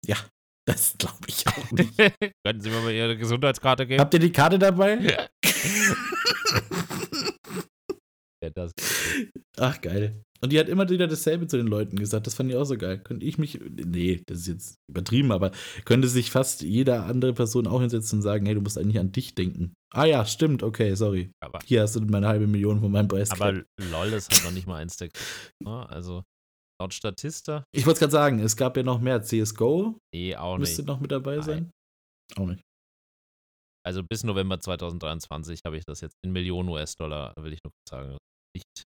Ja, 0.06 0.16
das 0.66 0.94
glaube 0.98 1.26
ich 1.26 1.46
auch 1.46 1.70
nicht. 1.72 1.96
Könnten 2.44 2.60
Sie 2.60 2.70
mir 2.70 2.80
mal 2.82 2.92
Ihre 2.92 3.16
Gesundheitskarte 3.16 3.86
geben? 3.86 4.00
Habt 4.00 4.14
ihr 4.14 4.20
die 4.20 4.32
Karte 4.32 4.58
dabei? 4.58 4.94
Ja. 4.96 5.28
ja, 8.42 8.50
das. 8.54 8.72
Ach, 9.58 9.80
geil. 9.80 10.22
Und 10.40 10.53
die 10.53 10.59
hat 10.59 10.68
immer 10.68 10.88
wieder 10.88 11.09
dasselbe 11.09 11.46
zu 11.46 11.57
den 11.57 11.66
Leuten 11.66 11.96
gesagt. 11.96 12.27
Das 12.27 12.35
fand 12.35 12.51
ich 12.51 12.57
auch 12.57 12.64
so 12.64 12.77
geil. 12.77 12.98
Könnte 12.98 13.27
ich 13.27 13.38
mich, 13.38 13.59
nee, 13.61 14.22
das 14.27 14.38
ist 14.40 14.46
jetzt 14.46 14.79
übertrieben, 14.88 15.33
aber 15.33 15.51
könnte 15.85 16.09
sich 16.09 16.31
fast 16.31 16.62
jede 16.62 17.03
andere 17.03 17.33
Person 17.35 17.66
auch 17.66 17.81
hinsetzen 17.81 18.18
und 18.18 18.22
sagen, 18.22 18.46
hey, 18.46 18.55
du 18.55 18.61
musst 18.61 18.79
eigentlich 18.79 18.98
an 19.01 19.11
dich 19.12 19.35
denken. 19.35 19.74
Ah 19.92 20.05
ja, 20.05 20.24
stimmt, 20.27 20.62
okay, 20.62 20.94
sorry. 20.94 21.31
Aber, 21.40 21.59
Hier 21.64 21.83
hast 21.83 21.96
du 21.96 22.01
meine 22.01 22.29
halbe 22.29 22.46
Million 22.46 22.81
von 22.81 22.92
meinem 22.92 23.09
Preis. 23.09 23.31
aber 23.31 23.53
LOL 23.90 24.12
ist 24.12 24.31
halt 24.31 24.44
noch 24.44 24.53
nicht 24.53 24.66
mal 24.66 24.77
eins 24.77 24.96
der. 24.96 25.09
Also, 25.88 26.22
laut 26.81 26.94
Statista, 26.94 27.64
ich 27.72 27.85
wollte 27.87 27.96
es 27.96 28.01
gerade 28.01 28.12
sagen, 28.12 28.38
es 28.38 28.57
gab 28.57 28.77
ja 28.77 28.83
noch 28.83 29.01
mehr. 29.01 29.22
CSGO 29.22 29.98
nee, 30.14 30.37
auch 30.37 30.59
müsste 30.59 30.83
nicht. 30.83 30.88
noch 30.88 31.01
mit 31.01 31.11
dabei 31.11 31.37
Nein. 31.37 31.42
sein. 31.44 31.70
Auch 32.37 32.46
nicht. 32.46 32.62
Also, 33.85 34.03
bis 34.09 34.22
November 34.22 34.61
2023 34.61 35.61
habe 35.64 35.79
ich 35.79 35.85
das 35.85 36.01
jetzt 36.01 36.14
in 36.22 36.33
Millionen 36.33 36.68
US-Dollar, 36.68 37.33
will 37.38 37.55
ich 37.55 37.61
nur 37.64 37.72
kurz 37.72 37.90
sagen. 37.90 38.18
Nicht 38.55 38.85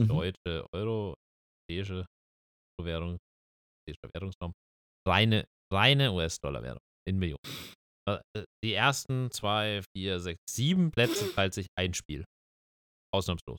Mhm. 0.00 0.08
deutsche 0.08 0.66
Euro, 0.74 1.14
europäische 1.70 2.06
Währung, 2.80 3.18
europäischer 3.88 4.10
Währungsraum. 4.14 4.52
Reine, 5.06 5.46
reine 5.72 6.12
US-Dollar-Währung 6.12 6.80
in 7.08 7.18
Millionen. 7.18 7.42
Äh, 8.08 8.20
Die 8.64 8.74
ersten 8.74 9.30
zwei, 9.30 9.82
vier, 9.96 10.20
sechs, 10.20 10.40
sieben 10.50 10.90
Plätze 10.92 11.32
teilt 11.34 11.54
sich 11.54 11.66
ein 11.78 11.94
Spiel. 11.94 12.24
Ausnahmslos. 13.14 13.58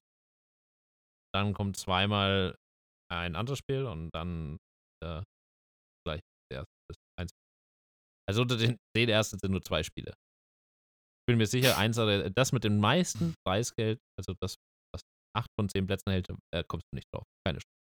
Dann 1.34 1.54
kommt 1.54 1.78
zweimal 1.78 2.56
ein 3.12 3.36
anderes 3.36 3.60
Spiel 3.60 3.86
und 3.86 4.10
dann 4.14 4.58
äh, 5.04 5.22
gleich 6.06 6.22
der 6.52 6.66
erste. 7.18 7.36
Also 8.28 8.42
unter 8.44 8.58
den 8.58 8.78
zehn 8.96 9.10
ersten 9.10 9.38
sind 9.40 9.52
nur 9.52 9.62
zwei 9.62 9.84
Spiele. 9.84 10.14
Ich 11.22 11.26
bin 11.28 11.38
mir 11.38 11.46
sicher, 11.48 11.78
eins 11.78 11.98
oder 12.00 12.30
das 12.30 12.52
mit 12.52 12.64
dem 12.64 12.80
meisten 12.80 13.34
Preisgeld, 13.46 14.00
also 14.18 14.34
das, 14.42 14.56
acht 15.36 15.50
von 15.60 15.70
zehn 15.70 15.86
Plätzen 15.86 16.12
hält, 16.12 16.28
äh, 16.54 16.64
kommst 16.68 16.86
du 16.92 16.96
nicht 16.96 17.08
drauf. 17.14 17.24
Keine 17.46 17.60
Chance. 17.60 17.74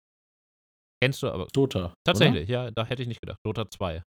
Kennst 1.03 1.23
du 1.23 1.29
aber. 1.29 1.49
Dota. 1.53 1.95
Tatsächlich, 2.07 2.49
ja, 2.49 2.71
da 2.71 2.85
hätte 2.85 3.03
ich 3.03 3.09
nicht 3.09 3.21
gedacht. 3.21 3.39
Dota 3.45 3.69
2. 3.69 4.03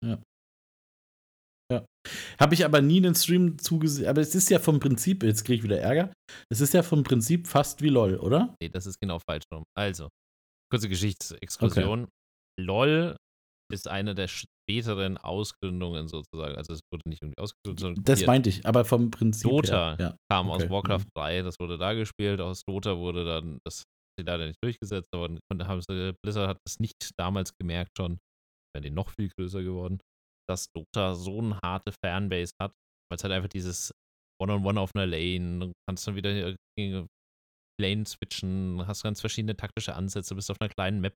Habe 2.39 2.55
ich 2.55 2.65
aber 2.65 2.81
nie 2.81 2.99
einen 2.99 3.15
Stream 3.15 3.59
zugesehen. 3.59 4.09
Aber 4.09 4.21
es 4.21 4.35
ist 4.35 4.51
ja 4.51 4.59
vom 4.59 4.81
Prinzip, 4.81 5.23
jetzt 5.23 5.45
kriege 5.45 5.57
ich 5.57 5.63
wieder 5.63 5.81
Ärger. 5.81 6.13
Es 6.51 6.61
ist 6.61 6.75
ja 6.75 6.83
vom 6.83 7.03
Prinzip 7.03 7.47
fast 7.47 7.83
wie 7.83 7.89
LOL, 7.89 8.17
oder? 8.17 8.55
Nee, 8.61 8.69
das 8.69 8.87
ist 8.87 9.01
genau 9.01 9.19
falsch 9.19 9.45
rum. 9.53 9.65
Also, 9.77 10.09
kurze 10.71 10.89
Geschichtsexkursion. 10.89 12.09
LOL 12.61 13.17
ist 13.73 13.89
eine 13.89 14.15
der 14.15 14.29
späteren 14.29 15.17
Ausgründungen 15.17 16.09
sozusagen. 16.09 16.57
Also 16.57 16.75
es 16.75 16.81
wurde 16.93 17.09
nicht 17.09 17.23
irgendwie 17.23 17.39
ausgegründet, 17.39 17.81
sondern 17.81 18.05
Das 18.05 18.27
meinte 18.27 18.49
ich, 18.49 18.67
aber 18.67 18.85
vom 18.85 19.11
Prinzip 19.11 19.51
Dota. 19.51 19.97
Ja. 19.99 20.17
kam 20.31 20.51
okay. 20.51 20.65
aus 20.65 20.71
Warcraft 20.71 21.07
3, 21.17 21.43
das 21.43 21.57
wurde 21.61 21.79
da 21.79 21.95
gespielt, 21.95 22.41
aus 22.41 22.63
Dota 22.67 22.97
wurde 22.97 23.25
dann, 23.25 23.59
das 23.65 23.81
hat 23.81 23.85
sie 24.19 24.25
leider 24.25 24.47
nicht 24.47 24.63
durchgesetzt, 24.63 25.09
aber 25.13 25.29
haben 25.63 25.83
sie, 25.83 26.13
Blizzard 26.23 26.49
hat 26.49 26.59
es 26.67 26.79
nicht 26.79 27.11
damals 27.19 27.53
gemerkt 27.61 27.91
schon, 27.99 28.19
wäre 28.75 28.83
die 28.83 28.91
noch 28.91 29.11
viel 29.11 29.31
größer 29.37 29.63
geworden, 29.63 29.99
dass 30.49 30.67
Dota 30.75 31.15
so 31.15 31.39
eine 31.39 31.59
harte 31.63 31.93
Fanbase 32.05 32.53
hat, 32.61 32.73
weil 33.11 33.17
es 33.17 33.25
halt 33.25 33.33
einfach 33.33 33.49
dieses 33.49 33.93
One-on-One 34.43 34.81
auf 34.81 34.91
einer 34.95 35.07
Lane, 35.07 35.61
du 35.61 35.73
kannst 35.89 36.07
dann 36.07 36.17
wieder 36.17 36.55
gegen 36.77 37.07
Lane 37.81 38.05
switchen, 38.07 38.87
hast 38.87 39.03
ganz 39.03 39.21
verschiedene 39.21 39.57
taktische 39.57 39.95
Ansätze, 39.95 40.35
bist 40.35 40.51
auf 40.51 40.61
einer 40.61 40.69
kleinen 40.69 41.01
Map, 41.01 41.15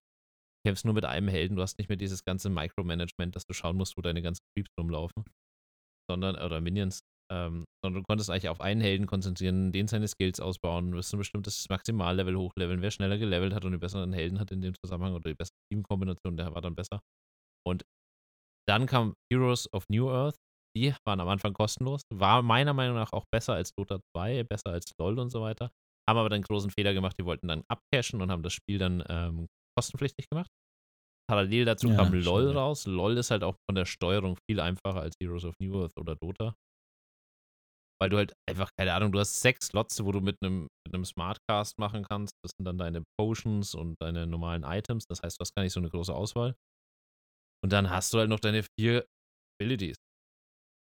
kämpfst 0.65 0.85
nur 0.85 0.93
mit 0.93 1.05
einem 1.05 1.27
Helden, 1.27 1.55
du 1.55 1.61
hast 1.61 1.77
nicht 1.77 1.89
mehr 1.89 1.97
dieses 1.97 2.23
ganze 2.23 2.49
Micromanagement, 2.49 3.35
dass 3.35 3.45
du 3.45 3.53
schauen 3.53 3.77
musst, 3.77 3.97
wo 3.97 4.01
deine 4.01 4.21
ganzen 4.21 4.43
Creeps 4.53 4.71
rumlaufen, 4.79 5.23
sondern, 6.09 6.35
oder 6.35 6.61
Minions, 6.61 7.01
ähm, 7.31 7.65
sondern 7.83 8.01
du 8.01 8.07
konntest 8.07 8.29
eigentlich 8.29 8.49
auf 8.49 8.61
einen 8.61 8.81
Helden 8.81 9.05
konzentrieren, 9.05 9.71
den 9.71 9.87
seine 9.87 10.07
Skills 10.07 10.39
ausbauen, 10.39 10.93
wirst 10.93 11.13
ein 11.13 11.19
bestimmtes 11.19 11.67
Maximallevel 11.69 12.35
hochleveln. 12.35 12.81
Wer 12.81 12.91
schneller 12.91 13.17
gelevelt 13.17 13.53
hat 13.53 13.65
und 13.65 13.71
die 13.71 13.77
besseren 13.77 14.13
Helden 14.13 14.39
hat 14.39 14.51
in 14.51 14.61
dem 14.61 14.73
Zusammenhang 14.83 15.13
oder 15.13 15.29
die 15.29 15.35
bessere 15.35 15.57
Teamkombination, 15.71 16.37
der 16.37 16.53
war 16.53 16.61
dann 16.61 16.75
besser. 16.75 16.99
Und 17.65 17.83
dann 18.67 18.85
kam 18.85 19.13
Heroes 19.31 19.71
of 19.73 19.85
New 19.89 20.09
Earth. 20.09 20.35
Die 20.75 20.93
waren 21.05 21.19
am 21.19 21.27
Anfang 21.27 21.53
kostenlos. 21.53 22.01
War 22.13 22.41
meiner 22.43 22.73
Meinung 22.73 22.95
nach 22.95 23.11
auch 23.13 23.25
besser 23.31 23.53
als 23.53 23.71
Dota 23.73 23.99
2, 24.15 24.43
besser 24.43 24.69
als 24.69 24.91
LoL 24.99 25.19
und 25.19 25.31
so 25.31 25.41
weiter. 25.41 25.71
Haben 26.07 26.19
aber 26.19 26.29
dann 26.29 26.43
großen 26.43 26.69
Fehler 26.69 26.93
gemacht. 26.93 27.15
Die 27.19 27.25
wollten 27.25 27.47
dann 27.47 27.63
abcashen 27.67 28.21
und 28.21 28.31
haben 28.31 28.43
das 28.43 28.53
Spiel 28.53 28.77
dann 28.77 29.03
ähm, 29.09 29.47
kostenpflichtig 29.79 30.29
gemacht. 30.29 30.49
Parallel 31.29 31.65
dazu 31.65 31.89
Ja, 31.89 31.95
kam 31.97 32.13
LoL 32.13 32.23
schade. 32.23 32.55
raus. 32.55 32.85
LoL 32.87 33.17
ist 33.17 33.31
halt 33.31 33.43
auch 33.43 33.55
von 33.69 33.75
der 33.75 33.85
Steuerung 33.85 34.37
viel 34.49 34.59
einfacher 34.59 35.01
als 35.01 35.13
Heroes 35.21 35.45
of 35.45 35.53
New 35.61 35.81
Earth 35.81 35.97
oder 35.97 36.15
Dota. 36.15 36.55
Weil 38.01 38.09
du 38.09 38.17
halt 38.17 38.33
einfach, 38.49 38.69
keine 38.79 38.93
Ahnung, 38.93 39.11
du 39.11 39.19
hast 39.19 39.41
sechs 39.41 39.67
Slots, 39.67 40.03
wo 40.05 40.11
du 40.11 40.21
mit 40.21 40.37
einem, 40.41 40.69
mit 40.87 40.93
einem 40.95 41.03
Smartcast 41.05 41.77
machen 41.79 42.03
kannst. 42.09 42.33
Das 42.43 42.51
sind 42.57 42.65
dann 42.65 42.77
deine 42.77 43.03
Potions 43.19 43.75
und 43.75 43.95
deine 44.01 44.25
normalen 44.25 44.63
Items. 44.63 45.05
Das 45.05 45.21
heißt, 45.21 45.37
du 45.37 45.41
hast 45.41 45.53
gar 45.55 45.63
nicht 45.63 45.73
so 45.73 45.79
eine 45.81 45.89
große 45.89 46.13
Auswahl. 46.13 46.55
Und 47.63 47.73
dann 47.73 47.89
hast 47.89 48.13
du 48.13 48.19
halt 48.19 48.29
noch 48.29 48.39
deine 48.39 48.63
vier 48.79 49.05
Abilities. 49.61 49.97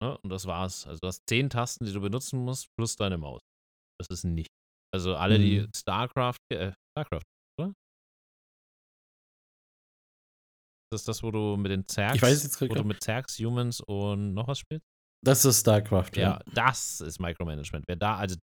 Ne? 0.03 0.17
Und 0.19 0.29
das 0.29 0.45
war's. 0.45 0.85
Also 0.87 0.99
du 1.01 1.07
hast 1.07 1.23
zehn 1.27 1.49
Tasten, 1.49 1.85
die 1.85 1.93
du 1.93 2.01
benutzen 2.01 2.39
musst, 2.45 2.67
plus 2.77 2.95
deine 2.95 3.17
Maus. 3.17 3.41
Das 3.99 4.07
ist 4.09 4.23
nicht. 4.23 4.49
Also 4.93 5.15
alle, 5.15 5.39
die 5.39 5.61
Mhm. 5.61 5.71
StarCraft, 5.75 6.37
äh, 6.53 6.73
StarCraft, 6.95 7.23
Das 10.91 11.01
ist 11.01 11.07
das, 11.07 11.21
wo 11.21 11.29
du 11.31 11.55
mit 11.55 11.71
den 11.71 11.87
Zergs, 11.87 12.15
Ich 12.15 12.21
weiß 12.21 12.43
jetzt 12.43 12.59
wo 12.61 12.67
du 12.67 12.83
mit 12.83 13.03
Zergs, 13.03 13.37
Humans 13.37 13.81
und 13.81 14.33
noch 14.33 14.47
was 14.47 14.59
spielst? 14.59 14.85
Das 15.23 15.45
ist 15.45 15.59
StarCraft, 15.61 16.11
Ja, 16.15 16.21
ja. 16.21 16.39
das 16.53 17.01
ist 17.01 17.19
Micromanagement. 17.19 17.85
Wer 17.87 17.97
da, 17.97 18.15
also 18.17 18.37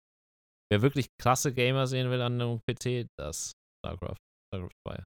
wer 0.71 0.81
wirklich 0.81 1.07
krasse 1.19 1.53
Gamer 1.53 1.87
sehen 1.87 2.09
will 2.09 2.21
an 2.21 2.39
einem 2.41 2.59
PC, 2.69 3.07
das 3.19 3.51
StarCraft. 3.83 4.17
StarCraft 4.53 4.75
2. 4.87 5.03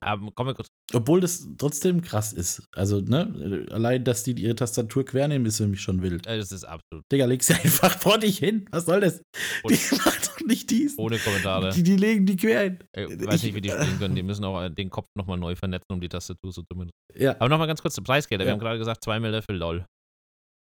Aber 0.00 0.30
kommen 0.32 0.50
wir 0.50 0.54
kurz. 0.54 0.68
Obwohl 0.94 1.20
das 1.20 1.46
trotzdem 1.58 2.00
krass 2.02 2.32
ist. 2.32 2.64
Also, 2.74 3.00
ne, 3.00 3.66
allein, 3.70 4.04
dass 4.04 4.22
die 4.24 4.32
ihre 4.32 4.54
Tastatur 4.54 5.04
quer 5.04 5.28
nehmen, 5.28 5.44
ist 5.46 5.58
für 5.58 5.66
mich 5.66 5.80
schon 5.80 6.02
wild. 6.02 6.26
Äh, 6.26 6.38
Das 6.38 6.52
ist 6.52 6.64
absolut 6.64 7.04
Digga, 7.12 7.24
leg 7.26 7.42
sie 7.42 7.54
einfach 7.62 7.98
vor 7.98 8.18
dich 8.18 8.38
hin. 8.38 8.66
Was 8.70 8.86
soll 8.86 9.00
das? 9.00 9.22
Und- 9.62 9.72
Die 9.72 9.94
macht 9.96 10.26
doch 10.28 10.40
nicht 10.46 10.70
dies. 10.70 10.96
ohne 10.98 11.18
Kommentare. 11.18 11.72
Die, 11.72 11.82
die 11.82 11.96
legen 11.96 12.24
die 12.26 12.36
quer 12.36 12.62
hin. 12.62 12.78
Ich 12.96 13.26
weiß 13.26 13.34
Ich- 13.36 13.42
nicht, 13.44 13.54
wie 13.54 13.60
die 13.60 13.70
spielen 13.70 13.98
können. 13.98 14.14
Die 14.14 14.22
müssen 14.22 14.44
auch 14.44 14.62
äh, 14.62 14.70
den 14.70 14.90
Kopf 14.90 15.06
nochmal 15.16 15.38
neu 15.38 15.54
vernetzen, 15.56 15.86
um 15.92 16.00
die 16.00 16.08
Tastatur 16.08 16.52
so 16.52 16.62
zu 16.62 16.68
benutzen. 16.74 16.92
Ja. 17.14 17.32
Aber 17.32 17.48
nochmal 17.48 17.66
ganz 17.66 17.82
kurz 17.82 17.94
zu 17.94 18.02
Preisgelder. 18.02 18.44
Wir 18.44 18.48
Ja. 18.48 18.52
haben 18.54 18.60
gerade 18.60 18.78
gesagt, 18.78 19.02
2 19.04 19.20
Mille 19.20 19.42
für 19.42 19.52
LOL. 19.52 19.84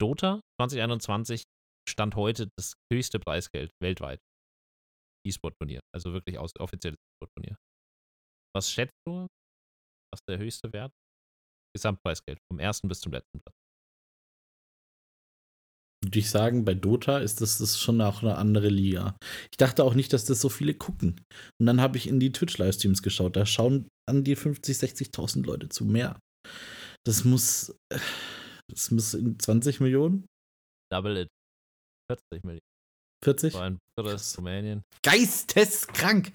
Dota 0.00 0.40
2021 0.60 1.42
stand 1.88 2.14
heute 2.16 2.48
das 2.56 2.74
höchste 2.92 3.18
Preisgeld 3.18 3.70
weltweit. 3.82 4.18
E-Sport-Turnier. 5.26 5.80
Also 5.94 6.12
wirklich 6.12 6.38
aus, 6.38 6.52
offizielles 6.58 6.96
E-Sport-Turnier. 6.96 7.56
Was 8.54 8.70
schätzt 8.70 8.96
du? 9.06 9.26
Was 10.12 10.20
ist 10.20 10.28
der 10.28 10.38
höchste 10.38 10.72
Wert? 10.72 10.92
Gesamtpreisgeld. 11.74 12.38
Vom 12.50 12.58
ersten 12.58 12.88
bis 12.88 13.00
zum 13.00 13.12
letzten 13.12 13.40
Platz. 13.40 13.56
Würde 16.02 16.18
ich 16.18 16.30
sagen, 16.30 16.64
bei 16.64 16.74
Dota 16.74 17.18
ist 17.18 17.42
das, 17.42 17.58
das 17.58 17.78
schon 17.78 18.00
auch 18.00 18.22
eine 18.22 18.36
andere 18.36 18.68
Liga. 18.68 19.16
Ich 19.52 19.58
dachte 19.58 19.84
auch 19.84 19.94
nicht, 19.94 20.12
dass 20.12 20.24
das 20.24 20.40
so 20.40 20.48
viele 20.48 20.74
gucken. 20.74 21.20
Und 21.60 21.66
dann 21.66 21.80
habe 21.80 21.98
ich 21.98 22.08
in 22.08 22.18
die 22.18 22.32
Twitch-Livestreams 22.32 23.02
geschaut. 23.02 23.36
Da 23.36 23.44
schauen 23.44 23.86
an 24.08 24.24
die 24.24 24.34
50, 24.34 24.78
60.000 24.78 25.44
Leute 25.44 25.68
zu 25.68 25.84
mehr. 25.84 26.18
Das 27.04 27.24
muss. 27.24 27.74
Das 28.70 28.90
muss 28.92 29.14
in 29.14 29.38
20 29.38 29.80
Millionen? 29.80 30.26
Double 30.92 31.16
it. 31.16 31.28
40 32.08 32.44
Millionen. 32.44 32.69
40? 33.22 33.52
So 33.52 33.58
ein 33.58 33.78
drittes. 33.98 34.38
Rumänien. 34.38 34.82
Geisteskrank! 35.04 36.32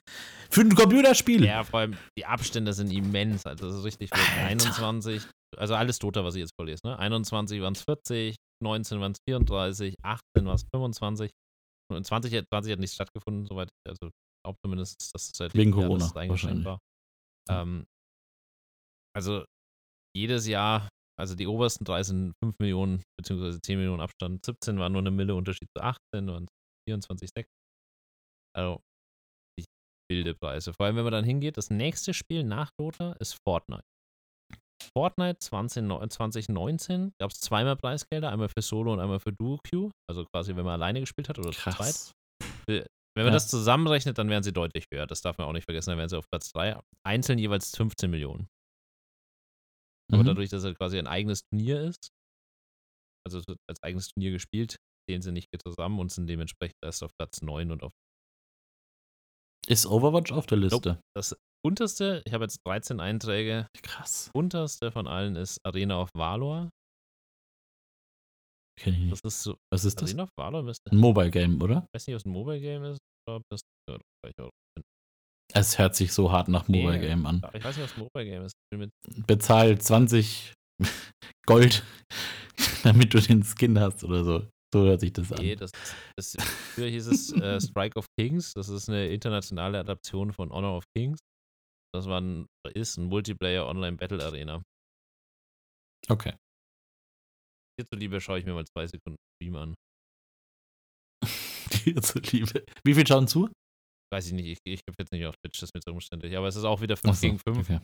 Für 0.52 0.62
ein 0.62 0.76
Computerspiel! 0.76 1.44
Ja, 1.44 1.64
vor 1.64 1.80
allem 1.82 1.98
die 2.18 2.26
Abstände 2.26 2.74
sind 2.74 2.92
immens. 2.92 3.46
Also 3.46 3.68
das 3.68 3.78
ist 3.80 3.84
richtig 3.86 4.10
viel. 4.14 4.22
Alter. 4.24 4.48
21, 4.48 5.24
also 5.58 5.76
alles 5.76 5.98
Dota, 6.00 6.24
was 6.24 6.36
ich 6.36 6.42
jetzt 6.42 6.54
vorlese, 6.60 6.82
ne? 6.86 6.98
21 7.00 7.62
waren 7.62 7.74
es 7.74 7.84
40, 7.84 8.36
19 8.64 9.00
waren 9.00 9.12
es 9.14 9.18
34, 9.28 9.96
18 10.04 10.46
war 10.46 10.54
es 10.56 10.66
25. 10.74 11.32
Und 11.92 12.06
20, 12.06 12.34
hat- 12.34 12.46
20 12.52 12.72
hat 12.74 12.80
nicht 12.80 12.94
stattgefunden, 12.94 13.46
soweit 13.46 13.68
ich, 13.70 13.90
also 13.92 14.10
glaube 14.44 14.58
zumindest, 14.64 14.96
dass 15.14 15.24
es 15.28 15.32
seit 15.36 15.54
Wegen 15.54 15.72
Jahr, 15.72 15.88
Corona, 15.88 16.12
eingeschränkt 16.16 16.66
war. 16.66 16.80
Ähm, 17.50 17.86
also 19.16 19.46
jedes 20.16 20.48
Jahr, 20.48 20.90
also 21.20 21.36
die 21.36 21.48
obersten 21.48 21.84
drei 21.86 22.04
sind 22.04 22.34
5 22.44 22.56
Millionen 22.60 23.04
beziehungsweise 23.20 23.60
10 23.62 23.78
Millionen 23.78 24.02
Abstand. 24.02 24.46
17 24.46 24.80
war 24.80 24.90
nur 24.90 25.02
eine 25.02 25.12
Mille 25.12 25.36
Unterschied 25.36 25.68
zu 25.78 25.84
18 25.84 26.30
und 26.30 26.48
24, 26.88 27.30
6. 27.36 27.50
Also 28.56 28.82
die 29.60 29.66
wilde 30.12 30.36
Preise. 30.36 30.74
Vor 30.74 30.86
allem, 30.86 30.96
wenn 30.98 31.04
man 31.04 31.14
dann 31.14 31.26
hingeht, 31.26 31.58
das 31.58 31.70
nächste 31.70 32.14
Spiel 32.14 32.44
nach 32.44 32.72
Dota 32.80 33.14
ist 33.14 33.38
Fortnite. 33.46 33.84
Fortnite 34.96 35.40
20, 35.40 35.84
2019 36.10 37.12
gab 37.20 37.32
es 37.32 37.40
zweimal 37.40 37.76
Preisgelder, 37.76 38.30
einmal 38.32 38.50
für 38.50 38.62
Solo 38.62 38.94
und 38.94 39.00
einmal 39.00 39.20
für 39.20 39.34
Duo 39.34 39.58
Queue. 39.68 39.92
Also 40.10 40.26
quasi, 40.26 40.56
wenn 40.56 40.66
man 40.66 40.74
alleine 40.74 41.00
gespielt 41.00 41.28
hat 41.30 41.40
oder 41.40 41.52
zu 41.52 41.60
zweit. 41.62 41.76
Krass. 41.76 42.12
Wenn 42.68 42.84
man 43.24 43.28
Ja. 43.28 43.32
das 43.32 43.48
zusammenrechnet, 43.50 44.18
dann 44.18 44.30
wären 44.30 44.44
sie 44.44 44.52
deutlich 44.54 44.86
höher. 44.94 45.08
Das 45.08 45.22
darf 45.22 45.38
man 45.38 45.48
auch 45.48 45.54
nicht 45.54 45.64
vergessen, 45.66 45.92
dann 45.92 45.98
wären 46.00 46.10
sie 46.10 46.18
auf 46.18 46.28
Platz 46.30 46.52
3. 46.52 46.80
Einzeln 47.06 47.40
jeweils 47.40 47.76
15 47.76 48.12
Millionen. 48.12 48.48
Aber 50.12 50.22
Mhm. 50.24 50.28
dadurch, 50.28 50.50
dass 50.50 50.64
er 50.64 50.76
quasi 50.76 51.00
ein 51.00 51.08
eigenes 51.08 51.42
Turnier 51.50 51.82
ist, 51.82 52.10
also 53.26 53.40
es 53.40 53.48
wird 53.48 53.58
als 53.68 53.82
eigenes 53.82 54.10
Turnier 54.10 54.32
gespielt, 54.32 54.76
zählen 55.10 55.22
sie 55.22 55.32
nicht 55.32 55.48
zusammen 55.66 56.00
und 56.00 56.12
sind 56.12 56.28
dementsprechend 56.28 56.78
erst 56.84 57.04
auf 57.04 57.12
Platz 57.20 57.42
9 57.42 57.72
und 57.72 57.84
auf 57.84 57.92
Ist 59.68 59.86
Overwatch 59.86 60.32
auf 60.32 60.46
der 60.46 60.58
Liste? 60.58 61.00
das 61.16 61.36
unterste, 61.66 62.22
ich 62.26 62.34
habe 62.34 62.44
jetzt 62.46 62.60
13 62.68 63.00
Einträge, 63.00 63.68
Krass. 63.82 64.30
unterste 64.34 64.92
von 64.92 65.08
allen 65.08 65.36
ist 65.36 65.60
Arena 65.66 66.00
of 66.02 66.10
Valor. 66.16 66.70
Kenn 68.78 68.94
ich 68.94 69.10
Das 69.10 69.24
nicht. 69.24 69.26
ist 69.26 69.44
so, 69.44 69.56
Was 69.74 69.86
ist 69.86 70.02
das? 70.02 70.10
Arena 70.12 70.24
of 70.24 70.30
Valor 70.38 70.64
müsste, 70.64 70.92
Ein 70.92 70.98
Mobile 70.98 71.32
Game, 71.32 71.62
oder? 71.62 71.86
ich 71.88 71.94
weiß 71.96 72.08
nicht, 72.08 72.16
ob 72.16 72.20
es 72.20 72.26
ein 72.26 72.32
Mobile 72.32 72.60
Game 72.60 72.84
ist, 72.84 73.00
oder 73.28 73.38
ob 73.38 73.44
das 73.50 73.62
Es 75.54 75.78
hört 75.80 75.96
sich 75.96 76.12
so 76.14 76.32
hart 76.32 76.50
nach 76.50 76.68
Mobile 76.68 77.00
Nee. 77.00 77.08
Game 77.08 77.26
an. 77.26 77.42
ich 77.54 77.64
weiß 77.64 77.78
nicht, 77.78 77.96
ein 77.96 78.00
Mobile 78.02 78.26
Game 78.26 78.44
ist. 78.44 78.54
Bezahl 79.26 79.80
20 79.80 80.54
Gold, 81.48 81.84
damit 82.84 83.14
du 83.14 83.20
den 83.22 83.44
Skin 83.44 83.80
hast 83.80 84.04
oder 84.04 84.24
so. 84.26 84.48
So 84.76 84.84
hört 84.84 85.00
sich 85.00 85.14
das 85.14 85.32
an. 85.32 85.42
Nee, 85.42 85.56
das, 85.56 85.72
das, 86.18 86.36
früher 86.74 86.90
hieß 86.90 87.08
es 87.08 87.32
äh, 87.32 87.62
Strike 87.62 87.98
of 87.98 88.08
Kings. 88.20 88.52
Das 88.56 88.68
ist 88.68 88.90
eine 88.90 89.08
internationale 89.08 89.80
Adaption 89.80 90.34
von 90.34 90.52
Honor 90.52 90.76
of 90.76 90.84
Kings. 90.94 91.20
Das 91.94 92.08
war 92.08 92.20
ein, 92.20 92.46
ist 92.74 92.98
ein 92.98 93.06
Multiplayer 93.06 93.68
Online 93.68 93.96
Battle 93.96 94.22
Arena. 94.22 94.62
Okay. 96.10 96.36
Hier 97.80 97.86
zuliebe 97.90 98.20
schaue 98.20 98.40
ich 98.40 98.46
mir 98.46 98.54
mal 98.54 98.66
zwei 98.66 98.86
Sekunden 98.86 99.16
Stream 99.38 99.56
an. 99.56 99.76
Dir 101.86 102.02
zuliebe. 102.02 102.66
Wie 102.84 102.96
viel 102.96 103.08
schauen 103.08 103.30
zu? 103.30 103.50
Weiß 104.12 104.28
ich 104.28 104.34
nicht, 104.34 104.46
ich, 104.46 104.60
ich 104.66 104.82
habe 104.90 104.98
jetzt 105.00 105.14
nicht 105.14 105.26
auf 105.26 105.36
Twitch, 105.38 105.62
das 105.62 105.70
ist 105.70 105.74
mir 105.74 105.80
zu 105.80 105.92
umständlich. 105.92 106.36
Aber 106.36 106.50
es 106.50 106.58
ist 106.58 106.66
auch 106.66 106.82
wieder 106.82 106.98
5 106.98 107.14
Ach 107.14 107.16
so, 107.16 107.28
gegen 107.28 107.40
5. 107.40 107.60
Okay. 107.60 107.80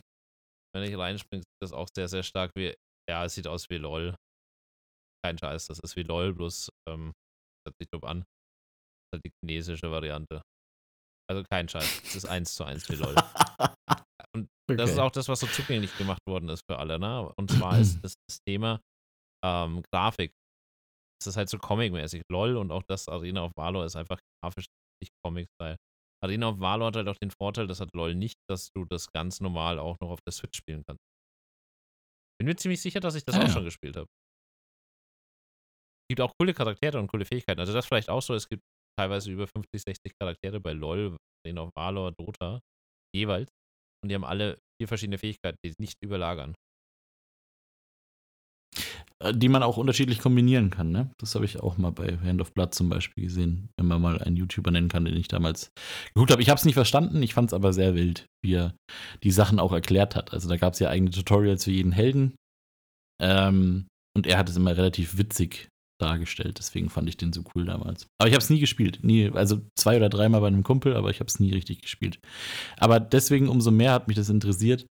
Wenn 0.76 0.84
ich 0.84 0.98
reinspringe, 0.98 1.44
sieht 1.44 1.62
das 1.64 1.72
auch 1.72 1.88
sehr, 1.96 2.10
sehr 2.10 2.24
stark 2.24 2.52
wie. 2.58 2.76
Ja, 3.10 3.24
es 3.24 3.36
sieht 3.36 3.48
aus 3.48 3.70
wie 3.70 3.78
LOL. 3.78 4.14
Kein 5.24 5.38
Scheiß, 5.38 5.68
das 5.68 5.80
ist 5.80 5.96
wie 5.96 6.04
LOL, 6.04 6.34
bloß 6.34 6.70
ähm, 6.90 7.14
hört 7.66 7.76
sich 7.80 7.88
doof 7.92 8.04
an. 8.04 8.20
Das 8.20 8.26
ist 8.26 9.12
halt 9.14 9.26
die 9.26 9.32
chinesische 9.42 9.92
Variante. 9.92 10.42
Also 11.30 11.44
kein 11.50 11.70
Scheiß, 11.70 12.02
es 12.04 12.16
ist 12.16 12.26
1 12.26 12.56
zu 12.56 12.64
1 12.64 12.90
wie 12.90 12.96
LOL. 12.96 13.16
Und 14.36 14.50
Das 14.68 14.90
ist 14.92 14.98
Okay. 14.98 15.02
auch 15.08 15.12
das, 15.12 15.28
was 15.28 15.40
so 15.42 15.48
zugänglich 15.48 15.96
gemacht 15.98 16.22
worden 16.28 16.50
ist 16.50 16.64
für 16.70 16.78
alle, 16.80 16.98
ne? 17.00 17.32
Und 17.38 17.50
zwar 17.52 17.78
ist 17.80 18.00
das, 18.04 18.16
das 18.30 18.40
Thema 18.48 18.82
ähm, 19.44 19.84
Grafik. 19.94 20.34
Es 21.22 21.28
ist 21.28 21.38
halt 21.38 21.50
so 21.50 21.58
Comic-mäßig. 21.60 22.24
LOL 22.32 22.58
und 22.58 22.72
auch 22.72 22.84
das 22.90 23.08
Arena 23.08 23.44
of 23.46 23.52
Valor 23.56 23.86
ist 23.86 23.96
einfach 23.96 24.20
grafisch 24.44 24.66
nicht 25.02 25.12
Comic-Style. 25.24 25.78
Arena 26.24 26.50
of 26.50 26.60
Valor 26.60 26.88
hat 26.88 26.96
halt 26.96 27.08
auch 27.08 27.18
den 27.18 27.32
Vorteil, 27.32 27.68
das 27.68 27.80
hat 27.80 27.90
LOL 27.94 28.16
nicht, 28.16 28.38
dass 28.50 28.70
du 28.76 28.86
das 28.86 29.12
ganz 29.12 29.40
normal 29.40 29.78
auch 29.80 29.98
noch 30.02 30.10
auf 30.10 30.20
der 30.26 30.32
Switch 30.34 30.58
spielen 30.58 30.84
kannst. 30.88 31.02
Bin 32.40 32.48
mir 32.48 32.56
ziemlich 32.56 32.82
sicher, 32.82 33.00
dass 33.00 33.16
ich 33.16 33.24
das 33.24 33.36
Ah, 33.36 33.40
auch 33.40 33.44
ja. 33.44 33.50
schon 33.50 33.64
gespielt 33.66 33.98
habe. 33.98 34.08
Gibt 36.12 36.20
auch 36.20 36.34
coole 36.38 36.54
Charaktere 36.54 37.00
und 37.00 37.08
coole 37.08 37.24
Fähigkeiten. 37.24 37.62
Also 37.62 37.72
das 37.72 37.86
vielleicht 37.86 38.10
auch 38.10 38.22
so, 38.22 38.34
es 38.34 38.50
gibt 38.50 38.64
teilweise 39.00 39.32
über 39.32 39.48
50, 39.48 39.82
60 39.82 40.12
Charaktere 40.20 40.60
bei 40.60 40.74
LOL, 40.74 41.16
Arena 41.46 41.62
of 41.62 41.70
Valor, 41.74 42.12
Dota, 42.12 42.60
jeweils. 43.16 43.48
Und 44.04 44.10
die 44.10 44.16
haben 44.16 44.26
alle 44.26 44.58
vier 44.78 44.90
verschiedene 44.90 45.18
Fähigkeiten, 45.18 45.58
die 45.66 45.74
nicht 45.80 45.96
überlagern. 46.04 46.54
äh, 49.20 49.34
die 49.34 49.48
man 49.48 49.64
auch 49.64 49.78
unterschiedlich 49.78 50.20
kombinieren 50.20 50.70
kann. 50.70 50.92
Ne? 50.92 51.12
Das 51.18 51.34
habe 51.36 51.46
ich 51.46 51.62
auch 51.62 51.78
mal 51.78 51.92
bei 51.92 52.18
Hand 52.18 52.42
of 52.42 52.54
Blood 52.54 52.76
zum 52.76 52.90
Beispiel 52.90 53.24
gesehen, 53.24 53.70
wenn 53.78 53.88
man 53.88 54.02
mal 54.02 54.22
einen 54.22 54.36
YouTuber 54.36 54.72
nennen 54.72 54.90
kann, 54.90 55.06
den 55.06 55.16
ich 55.16 55.30
damals 55.30 55.72
geguckt 56.14 56.32
habe. 56.32 56.42
Ich 56.42 56.50
habe 56.50 56.58
es 56.58 56.66
nicht 56.66 56.74
verstanden, 56.74 57.24
ich 57.24 57.34
fand 57.34 57.52
es 57.52 57.54
aber 57.54 57.72
sehr 57.72 57.96
wild, 57.96 58.26
wie 58.44 58.56
er 58.56 58.76
die 59.24 59.32
Sachen 59.32 59.60
auch 59.60 59.72
erklärt 59.72 60.18
hat. 60.18 60.34
Also 60.34 60.50
da 60.50 60.58
gab 60.58 60.74
es 60.74 60.80
ja 60.80 60.90
eigene 60.90 61.12
Tutorials 61.12 61.64
für 61.64 61.72
jeden 61.72 61.94
Helden. 61.94 62.36
Ähm, 63.22 63.88
und 64.14 64.28
er 64.28 64.38
hat 64.38 64.50
es 64.50 64.58
immer 64.58 64.76
relativ 64.76 65.18
witzig 65.18 65.71
dargestellt. 66.02 66.58
Deswegen 66.58 66.90
fand 66.90 67.10
ich 67.10 67.18
den 67.18 67.34
so 67.34 67.44
cool 67.54 67.66
damals. 67.66 68.08
Aber 68.18 68.28
ich 68.28 68.34
habe 68.34 68.44
es 68.44 68.50
nie 68.50 68.60
gespielt. 68.60 69.00
Nie, 69.04 69.30
also 69.32 69.62
zwei 69.76 69.98
oder 69.98 70.10
dreimal 70.10 70.42
bei 70.42 70.48
einem 70.48 70.64
Kumpel, 70.64 70.96
aber 70.96 71.10
ich 71.10 71.20
habe 71.20 71.28
es 71.28 71.40
nie 71.40 71.54
richtig 71.54 71.82
gespielt. 71.82 72.20
Aber 72.78 73.00
deswegen 73.00 73.50
umso 73.50 73.72
mehr 73.72 73.94
hat 73.94 74.08
mich 74.08 74.18
das 74.18 74.30
interessiert. 74.30 74.86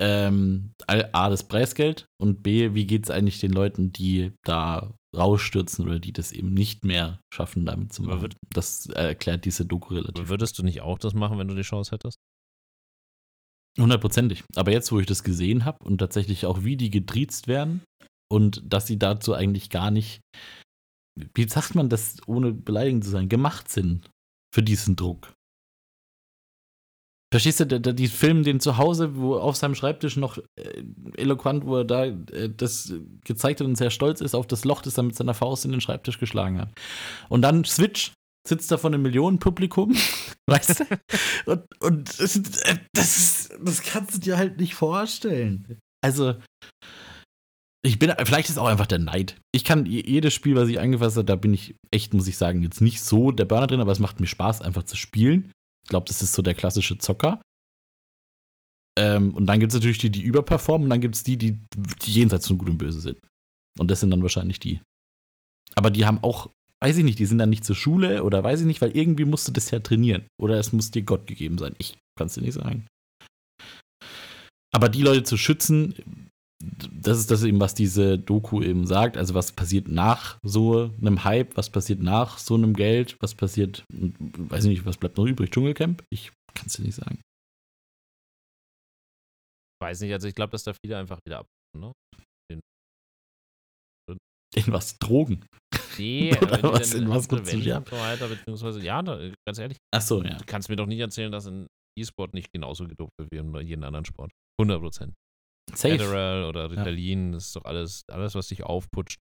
Ähm, 0.00 0.72
A, 0.86 1.28
das 1.28 1.46
Preisgeld 1.46 2.06
und 2.18 2.42
B, 2.42 2.74
wie 2.74 2.86
geht 2.86 3.04
es 3.04 3.10
eigentlich 3.10 3.38
den 3.38 3.52
Leuten, 3.52 3.92
die 3.92 4.32
da 4.46 4.94
rausstürzen 5.14 5.86
oder 5.86 5.98
die 5.98 6.12
das 6.12 6.32
eben 6.32 6.54
nicht 6.54 6.84
mehr 6.84 7.20
schaffen, 7.34 7.66
damit 7.66 7.92
zu 7.92 8.02
machen. 8.02 8.34
Das 8.50 8.86
erklärt 8.86 9.44
diese 9.44 9.66
Doku 9.66 9.94
relativ. 9.94 10.28
Würdest 10.28 10.58
du 10.58 10.62
nicht 10.62 10.80
auch 10.80 10.98
das 10.98 11.14
machen, 11.14 11.38
wenn 11.38 11.48
du 11.48 11.54
die 11.54 11.62
Chance 11.62 11.90
hättest? 11.90 12.18
Hundertprozentig. 13.78 14.44
Aber 14.56 14.72
jetzt, 14.72 14.90
wo 14.92 15.00
ich 15.00 15.06
das 15.06 15.22
gesehen 15.22 15.64
habe 15.64 15.84
und 15.84 15.98
tatsächlich 15.98 16.46
auch, 16.46 16.64
wie 16.64 16.76
die 16.76 16.90
getriezt 16.90 17.46
werden, 17.46 17.82
und 18.30 18.62
dass 18.64 18.86
sie 18.86 18.98
dazu 18.98 19.34
eigentlich 19.34 19.70
gar 19.70 19.90
nicht, 19.90 20.20
wie 21.34 21.48
sagt 21.48 21.74
man 21.74 21.88
das, 21.88 22.16
ohne 22.26 22.52
beleidigend 22.52 23.04
zu 23.04 23.10
sein, 23.10 23.28
gemacht 23.28 23.70
sind 23.70 24.08
für 24.54 24.62
diesen 24.62 24.96
Druck. 24.96 25.32
Verstehst 27.32 27.60
du, 27.60 27.66
die 27.80 28.08
filmen 28.08 28.42
den 28.42 28.58
zu 28.58 28.76
Hause, 28.76 29.16
wo 29.16 29.36
auf 29.36 29.54
seinem 29.54 29.76
Schreibtisch 29.76 30.16
noch 30.16 30.38
äh, 30.56 30.82
eloquent, 31.16 31.64
wo 31.64 31.76
er 31.76 31.84
da 31.84 32.06
äh, 32.06 32.50
das 32.50 32.92
gezeigt 33.24 33.60
hat 33.60 33.68
und 33.68 33.76
sehr 33.76 33.90
stolz 33.90 34.20
ist 34.20 34.34
auf 34.34 34.48
das 34.48 34.64
Loch, 34.64 34.82
das 34.82 34.98
er 34.98 35.04
mit 35.04 35.14
seiner 35.14 35.34
Faust 35.34 35.64
in 35.64 35.70
den 35.70 35.80
Schreibtisch 35.80 36.18
geschlagen 36.18 36.60
hat. 36.60 36.72
Und 37.28 37.42
dann 37.42 37.64
Switch, 37.64 38.12
sitzt 38.48 38.72
da 38.72 38.78
vor 38.78 38.90
einem 38.90 39.02
Millionenpublikum, 39.02 39.94
weißt 40.48 40.80
du? 40.80 41.52
Und, 41.52 41.62
und 41.80 42.20
das, 42.20 42.34
äh, 42.34 42.78
das, 42.94 43.50
das 43.62 43.82
kannst 43.82 44.16
du 44.16 44.18
dir 44.18 44.36
halt 44.36 44.58
nicht 44.58 44.74
vorstellen. 44.74 45.78
Also, 46.02 46.34
ich 47.82 47.98
bin, 47.98 48.12
vielleicht 48.24 48.50
ist 48.50 48.58
auch 48.58 48.66
einfach 48.66 48.86
der 48.86 48.98
Neid. 48.98 49.40
Ich 49.52 49.64
kann 49.64 49.86
jedes 49.86 50.34
Spiel, 50.34 50.54
was 50.54 50.68
ich 50.68 50.80
angefasst 50.80 51.16
habe, 51.16 51.24
da 51.24 51.36
bin 51.36 51.54
ich 51.54 51.74
echt, 51.90 52.12
muss 52.12 52.28
ich 52.28 52.36
sagen, 52.36 52.62
jetzt 52.62 52.80
nicht 52.80 53.00
so 53.00 53.30
der 53.30 53.46
Burner 53.46 53.66
drin, 53.66 53.80
aber 53.80 53.92
es 53.92 53.98
macht 53.98 54.20
mir 54.20 54.26
Spaß, 54.26 54.60
einfach 54.60 54.82
zu 54.82 54.96
spielen. 54.96 55.50
Ich 55.84 55.88
glaube, 55.88 56.06
das 56.06 56.22
ist 56.22 56.34
so 56.34 56.42
der 56.42 56.54
klassische 56.54 56.98
Zocker. 56.98 57.40
Ähm, 58.98 59.32
und 59.34 59.46
dann 59.46 59.60
gibt 59.60 59.72
es 59.72 59.76
natürlich 59.76 59.98
die, 59.98 60.10
die 60.10 60.22
überperformen, 60.22 60.84
und 60.84 60.90
dann 60.90 61.00
gibt 61.00 61.14
es 61.14 61.22
die, 61.22 61.38
die, 61.38 61.58
die 62.02 62.12
jenseits 62.12 62.48
von 62.48 62.58
Gut 62.58 62.68
und 62.68 62.78
Böse 62.78 63.00
sind. 63.00 63.18
Und 63.78 63.90
das 63.90 64.00
sind 64.00 64.10
dann 64.10 64.22
wahrscheinlich 64.22 64.60
die. 64.60 64.80
Aber 65.74 65.90
die 65.90 66.04
haben 66.04 66.22
auch, 66.22 66.50
weiß 66.82 66.98
ich 66.98 67.04
nicht, 67.04 67.18
die 67.18 67.26
sind 67.26 67.38
dann 67.38 67.50
nicht 67.50 67.64
zur 67.64 67.76
Schule 67.76 68.24
oder 68.24 68.44
weiß 68.44 68.60
ich 68.60 68.66
nicht, 68.66 68.82
weil 68.82 68.94
irgendwie 68.94 69.24
musst 69.24 69.48
du 69.48 69.52
das 69.52 69.70
ja 69.70 69.80
trainieren. 69.80 70.26
Oder 70.38 70.58
es 70.58 70.72
muss 70.72 70.90
dir 70.90 71.02
Gott 71.02 71.26
gegeben 71.26 71.56
sein. 71.56 71.74
Ich 71.78 71.96
kann 72.18 72.26
es 72.26 72.34
dir 72.34 72.42
nicht 72.42 72.54
sagen. 72.54 72.86
Aber 74.72 74.88
die 74.88 75.02
Leute 75.02 75.22
zu 75.22 75.36
schützen, 75.36 75.94
das 76.62 77.18
ist 77.18 77.30
das 77.30 77.42
eben, 77.42 77.60
was 77.60 77.74
diese 77.74 78.18
Doku 78.18 78.62
eben 78.62 78.86
sagt. 78.86 79.16
Also 79.16 79.34
was 79.34 79.52
passiert 79.52 79.88
nach 79.88 80.38
so 80.42 80.92
einem 81.00 81.24
Hype, 81.24 81.56
was 81.56 81.70
passiert 81.70 82.00
nach 82.00 82.38
so 82.38 82.54
einem 82.54 82.74
Geld, 82.74 83.16
was 83.20 83.34
passiert, 83.34 83.84
weiß 83.88 84.64
ich 84.64 84.70
nicht, 84.70 84.86
was 84.86 84.98
bleibt 84.98 85.16
noch 85.16 85.24
übrig? 85.24 85.50
Dschungelcamp? 85.50 86.04
Ich 86.10 86.32
kann 86.54 86.66
es 86.66 86.74
dir 86.74 86.82
nicht 86.82 86.96
sagen. 86.96 87.20
Weiß 89.82 90.00
nicht, 90.00 90.12
also 90.12 90.28
ich 90.28 90.34
glaube, 90.34 90.50
dass 90.50 90.64
da 90.64 90.74
viele 90.84 90.98
einfach 90.98 91.18
wieder 91.24 91.38
ab, 91.38 91.46
ne? 91.78 91.92
In, 92.52 92.60
in 94.54 94.72
was? 94.72 94.98
Drogen? 94.98 95.46
Nee, 95.96 96.36
Oder 96.42 96.62
was, 96.62 96.92
in 96.92 97.08
was 97.08 97.30
weiter, 97.30 98.28
beziehungsweise, 98.28 98.80
ja, 98.82 99.02
da, 99.02 99.30
ganz 99.46 99.58
ehrlich. 99.58 99.78
Ach 99.94 100.02
so, 100.02 100.22
ja. 100.22 100.36
Du 100.36 100.44
kannst 100.44 100.68
mir 100.68 100.76
doch 100.76 100.86
nicht 100.86 101.00
erzählen, 101.00 101.32
dass 101.32 101.46
ein 101.46 101.66
E-Sport 101.98 102.34
nicht 102.34 102.52
genauso 102.52 102.86
gedopt 102.86 103.12
wird 103.18 103.30
wie 103.32 103.38
in 103.38 103.66
jedem 103.66 103.84
anderen 103.84 104.04
Sport. 104.04 104.30
100 104.60 104.80
Prozent. 104.80 105.14
Safe. 105.76 105.94
Adderall 105.94 106.44
oder 106.44 106.70
Ritalin, 106.70 107.26
ja. 107.26 107.32
das 107.34 107.46
ist 107.46 107.56
doch 107.56 107.64
alles, 107.64 108.04
alles, 108.08 108.34
was 108.34 108.48
dich 108.48 108.64
aufputscht. 108.64 109.18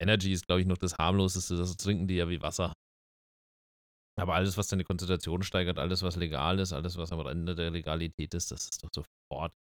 Energy 0.00 0.32
ist, 0.32 0.46
glaube 0.46 0.60
ich, 0.60 0.66
noch 0.66 0.78
das 0.78 0.96
harmloseste, 0.98 1.56
das 1.56 1.76
trinken 1.76 2.06
die 2.06 2.16
ja 2.16 2.28
wie 2.28 2.42
Wasser. 2.42 2.72
Aber 4.18 4.34
alles, 4.34 4.56
was 4.56 4.68
deine 4.68 4.84
Konzentration 4.84 5.42
steigert, 5.42 5.78
alles, 5.78 6.02
was 6.02 6.16
legal 6.16 6.58
ist, 6.58 6.72
alles, 6.72 6.96
was 6.96 7.12
am 7.12 7.26
Ende 7.26 7.54
der 7.54 7.70
Legalität 7.70 8.32
ist, 8.34 8.50
das 8.50 8.64
ist 8.64 8.82
doch 8.82 8.90
sofort 8.92 9.52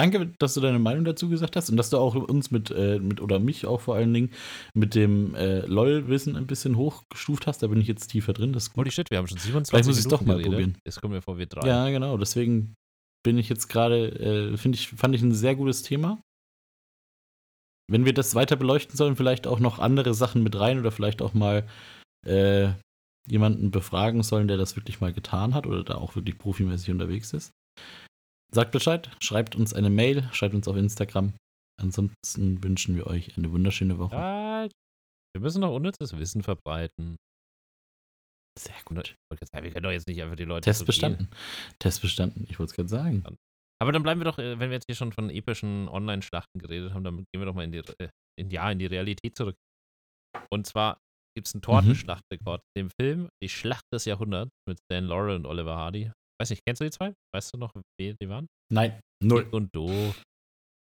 Danke, 0.00 0.32
dass 0.38 0.54
du 0.54 0.60
deine 0.60 0.78
Meinung 0.78 1.04
dazu 1.04 1.28
gesagt 1.28 1.56
hast 1.56 1.68
und 1.68 1.76
dass 1.76 1.90
du 1.90 1.98
auch 1.98 2.14
uns 2.14 2.50
mit, 2.50 2.70
äh, 2.70 2.98
mit 2.98 3.20
oder 3.20 3.38
mich 3.38 3.66
auch 3.66 3.80
vor 3.80 3.96
allen 3.96 4.14
Dingen 4.14 4.30
mit 4.72 4.94
dem 4.94 5.34
äh, 5.34 5.60
LOL-Wissen 5.66 6.36
ein 6.36 6.46
bisschen 6.46 6.76
hochgestuft 6.76 7.46
hast. 7.46 7.62
Da 7.62 7.66
bin 7.66 7.80
ich 7.80 7.86
jetzt 7.86 8.08
tiefer 8.08 8.32
drin. 8.32 8.52
Das 8.52 8.70
Holy 8.76 8.90
shit, 8.90 9.10
wir 9.10 9.18
haben 9.18 9.26
schon 9.26 9.38
27 9.38 9.70
Vielleicht 9.70 9.86
muss 9.86 9.98
ich 9.98 10.04
es 10.04 10.08
doch 10.08 10.22
mal 10.22 10.38
geredet. 10.38 10.52
probieren. 10.52 10.78
Jetzt 10.86 11.00
kommen 11.00 11.12
wir 11.12 11.22
vor, 11.22 11.38
wir 11.38 11.46
drei. 11.46 11.66
Ja, 11.68 11.88
genau. 11.90 12.16
Deswegen 12.16 12.74
bin 13.22 13.36
ich 13.36 13.48
jetzt 13.48 13.68
gerade, 13.68 14.08
äh, 14.52 14.56
finde 14.56 14.76
ich, 14.76 14.88
fand 14.88 15.14
ich 15.14 15.22
ein 15.22 15.34
sehr 15.34 15.54
gutes 15.54 15.82
Thema. 15.82 16.18
Wenn 17.90 18.04
wir 18.04 18.14
das 18.14 18.34
weiter 18.34 18.56
beleuchten 18.56 18.96
sollen, 18.96 19.16
vielleicht 19.16 19.46
auch 19.46 19.60
noch 19.60 19.78
andere 19.78 20.14
Sachen 20.14 20.42
mit 20.42 20.58
rein 20.58 20.78
oder 20.78 20.92
vielleicht 20.92 21.20
auch 21.20 21.34
mal 21.34 21.66
äh, 22.26 22.70
jemanden 23.28 23.70
befragen 23.70 24.22
sollen, 24.22 24.48
der 24.48 24.56
das 24.56 24.76
wirklich 24.76 25.00
mal 25.00 25.12
getan 25.12 25.54
hat 25.54 25.66
oder 25.66 25.84
da 25.84 25.96
auch 25.96 26.16
wirklich 26.16 26.38
profimäßig 26.38 26.90
unterwegs 26.90 27.32
ist. 27.32 27.52
Sagt 28.52 28.72
Bescheid, 28.72 29.10
schreibt 29.22 29.54
uns 29.54 29.72
eine 29.74 29.90
Mail, 29.90 30.28
schreibt 30.32 30.54
uns 30.54 30.66
auf 30.66 30.76
Instagram. 30.76 31.34
Ansonsten 31.80 32.62
wünschen 32.62 32.96
wir 32.96 33.06
euch 33.06 33.36
eine 33.36 33.52
wunderschöne 33.52 33.98
Woche. 33.98 34.16
Ja, 34.16 34.68
wir 35.34 35.40
müssen 35.40 35.60
noch 35.60 35.74
unnützes 35.74 36.16
Wissen 36.18 36.42
verbreiten. 36.42 37.16
Sehr 38.58 38.74
gut. 38.84 39.14
wir 39.30 39.70
können 39.70 39.82
doch 39.84 39.90
jetzt 39.90 40.08
nicht 40.08 40.20
einfach 40.20 40.36
die 40.36 40.44
Leute. 40.44 40.64
Test 40.64 40.84
bestanden. 40.84 41.28
Test 41.78 42.02
bestanden, 42.02 42.44
ich 42.48 42.58
wollte 42.58 42.70
es 42.70 42.76
gerade 42.76 42.88
sagen. 42.88 43.24
Aber 43.80 43.92
dann 43.92 44.02
bleiben 44.02 44.20
wir 44.20 44.24
doch, 44.24 44.38
äh, 44.38 44.58
wenn 44.58 44.70
wir 44.70 44.76
jetzt 44.76 44.86
hier 44.86 44.96
schon 44.96 45.12
von 45.12 45.30
epischen 45.30 45.88
Online-Schlachten 45.88 46.60
geredet 46.60 46.92
haben, 46.92 47.04
dann 47.04 47.16
gehen 47.16 47.40
wir 47.40 47.46
doch 47.46 47.54
mal 47.54 47.64
in 47.64 47.72
die, 47.72 47.78
äh, 47.78 48.08
in, 48.38 48.50
ja, 48.50 48.70
in 48.70 48.78
die 48.78 48.86
Realität 48.86 49.36
zurück. 49.36 49.56
Und 50.52 50.66
zwar 50.66 50.98
gibt 51.34 51.46
es 51.46 51.54
einen 51.54 51.60
mhm. 51.60 51.64
Tortenschlachtrekord. 51.64 52.60
Mhm. 52.60 52.78
Dem 52.78 52.90
Film 53.00 53.28
Die 53.42 53.48
Schlacht 53.48 53.84
des 53.94 54.04
Jahrhunderts 54.04 54.50
mit 54.68 54.78
Stan 54.80 55.04
Laurel 55.04 55.36
und 55.36 55.46
Oliver 55.46 55.76
Hardy 55.76 56.12
Weiß 56.40 56.48
nicht, 56.48 56.62
kennst 56.66 56.80
du 56.80 56.84
die 56.84 56.90
zwei? 56.90 57.14
Weißt 57.34 57.52
du 57.52 57.58
noch, 57.58 57.70
wer 57.98 58.14
die 58.14 58.28
waren? 58.28 58.46
Nein, 58.72 58.98
null. 59.22 59.44
Dick 59.44 59.52
und 59.52 59.74
doof. 59.74 60.22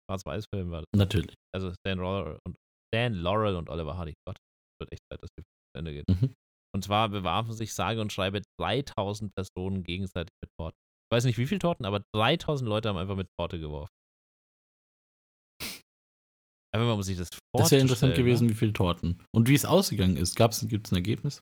Schwarz-Weiß-Film 0.09 0.71
war 0.71 0.81
das. 0.81 0.87
Natürlich. 0.97 1.35
Also 1.55 1.73
Stan 1.73 1.99
Laurel 1.99 2.39
und, 2.47 2.57
Stan 2.89 3.13
Laurel 3.13 3.57
und 3.57 3.69
Oliver 3.69 3.97
Hardy. 3.97 4.15
Gott, 4.27 4.39
wird 4.81 4.93
echt 4.93 5.03
Zeit, 5.11 5.23
dass 5.23 5.31
die 5.39 5.43
zu 5.43 5.79
Ende 5.79 5.93
geht. 5.93 6.09
Mhm. 6.09 6.35
Und 6.75 6.83
zwar 6.83 7.11
bewarfen 7.11 7.53
sich 7.53 7.75
sage 7.75 8.01
und 8.01 8.13
schreibe 8.13 8.41
3000 8.59 9.33
Personen 9.35 9.85
gegenseitig 9.85 10.33
mit 10.43 10.51
Torten. 10.59 10.79
Ich 11.11 11.17
weiß 11.17 11.25
nicht, 11.25 11.39
wie 11.39 11.47
viele 11.47 11.61
Torten, 11.61 11.85
aber 11.85 12.03
3000 12.15 12.69
Leute 12.69 12.89
haben 12.89 12.97
einfach 12.97 13.17
mit 13.17 13.29
Torte 13.39 13.61
geworfen. 13.61 13.93
Einfach 16.75 16.89
mal 16.89 16.97
muss 16.97 17.09
ich 17.09 17.19
das 17.19 17.29
Das 17.53 17.71
wäre 17.71 17.83
interessant 17.83 18.17
gewesen, 18.17 18.47
ne? 18.47 18.53
wie 18.53 18.57
viele 18.57 18.73
Torten. 18.73 19.23
Und 19.33 19.49
wie 19.49 19.55
es 19.55 19.65
ausgegangen 19.65 20.17
ist. 20.17 20.35
Gibt 20.35 20.87
es 20.87 20.93
ein 20.93 20.97
Ergebnis? 20.97 21.41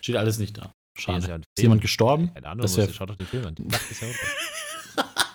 Steht 0.00 0.16
alles 0.16 0.38
nicht 0.38 0.56
da. 0.56 0.72
Schade. 1.00 1.26
Ja 1.26 1.36
ist, 1.36 1.44
ist 1.56 1.62
jemand 1.62 1.80
gestorben? 1.80 2.32
Keine 2.34 2.48
Ahnung, 2.48 2.62
das 2.62 2.76
wär... 2.76 2.88
schau 2.92 3.06
doch 3.06 3.16
den 3.16 3.26
Film 3.26 3.46
an. 3.46 3.54
Das 3.58 3.90
ist 3.90 4.02
ja 4.02 4.08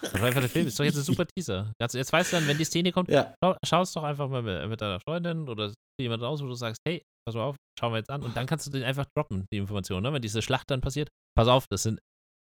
Das 0.02 0.22
war 0.22 0.28
einfach 0.28 0.42
der 0.42 0.50
Film, 0.50 0.68
ist 0.68 0.80
doch 0.80 0.84
jetzt 0.84 0.98
ein 0.98 1.04
super 1.04 1.26
Teaser. 1.26 1.74
Jetzt 1.82 2.14
weißt 2.14 2.32
du 2.32 2.38
dann, 2.38 2.48
wenn 2.48 2.58
die 2.58 2.64
Szene 2.64 2.92
kommt, 2.92 3.10
ja. 3.10 3.34
schau, 3.66 3.82
es 3.82 3.92
doch 3.92 4.04
einfach 4.04 4.30
mal 4.30 4.42
mit, 4.42 4.70
mit 4.70 4.80
deiner 4.80 5.00
Freundin 5.00 5.50
oder 5.50 5.74
jemand 6.00 6.22
raus, 6.22 6.42
wo 6.42 6.48
du 6.48 6.54
sagst, 6.54 6.80
hey, 6.88 7.02
pass 7.26 7.36
mal 7.36 7.44
auf, 7.44 7.56
schauen 7.80 7.92
wir 7.92 7.98
jetzt 7.98 8.10
an. 8.10 8.22
Und 8.22 8.38
dann 8.38 8.46
kannst 8.46 8.68
du 8.68 8.72
den 8.72 8.84
einfach 8.84 9.06
droppen, 9.16 9.46
die 9.52 9.58
Information, 9.58 10.04
ne? 10.04 10.14
wenn 10.14 10.22
diese 10.22 10.42
Schlacht 10.42 10.70
dann 10.70 10.82
passiert. 10.82 11.10
Pass 11.36 11.48
auf, 11.48 11.66
das 11.68 11.84
sind 11.84 12.00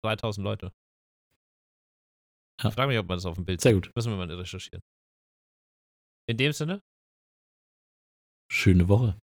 3000 0.06 0.44
Leute. 0.44 0.72
Ja. 2.62 2.70
Ich 2.70 2.76
frage 2.76 2.90
mich, 2.90 3.00
ob 3.00 3.08
man 3.08 3.18
das 3.18 3.26
auf 3.26 3.36
dem 3.36 3.46
Bild 3.46 3.62
Sehr 3.62 3.74
gut. 3.74 3.92
Müssen 3.96 4.12
wir 4.12 4.18
mal 4.18 4.32
recherchieren. 4.32 4.82
In 6.30 6.38
dem 6.38 6.54
Sinne. 6.54 6.82
Schöne 8.52 8.88
Woche. 8.88 9.18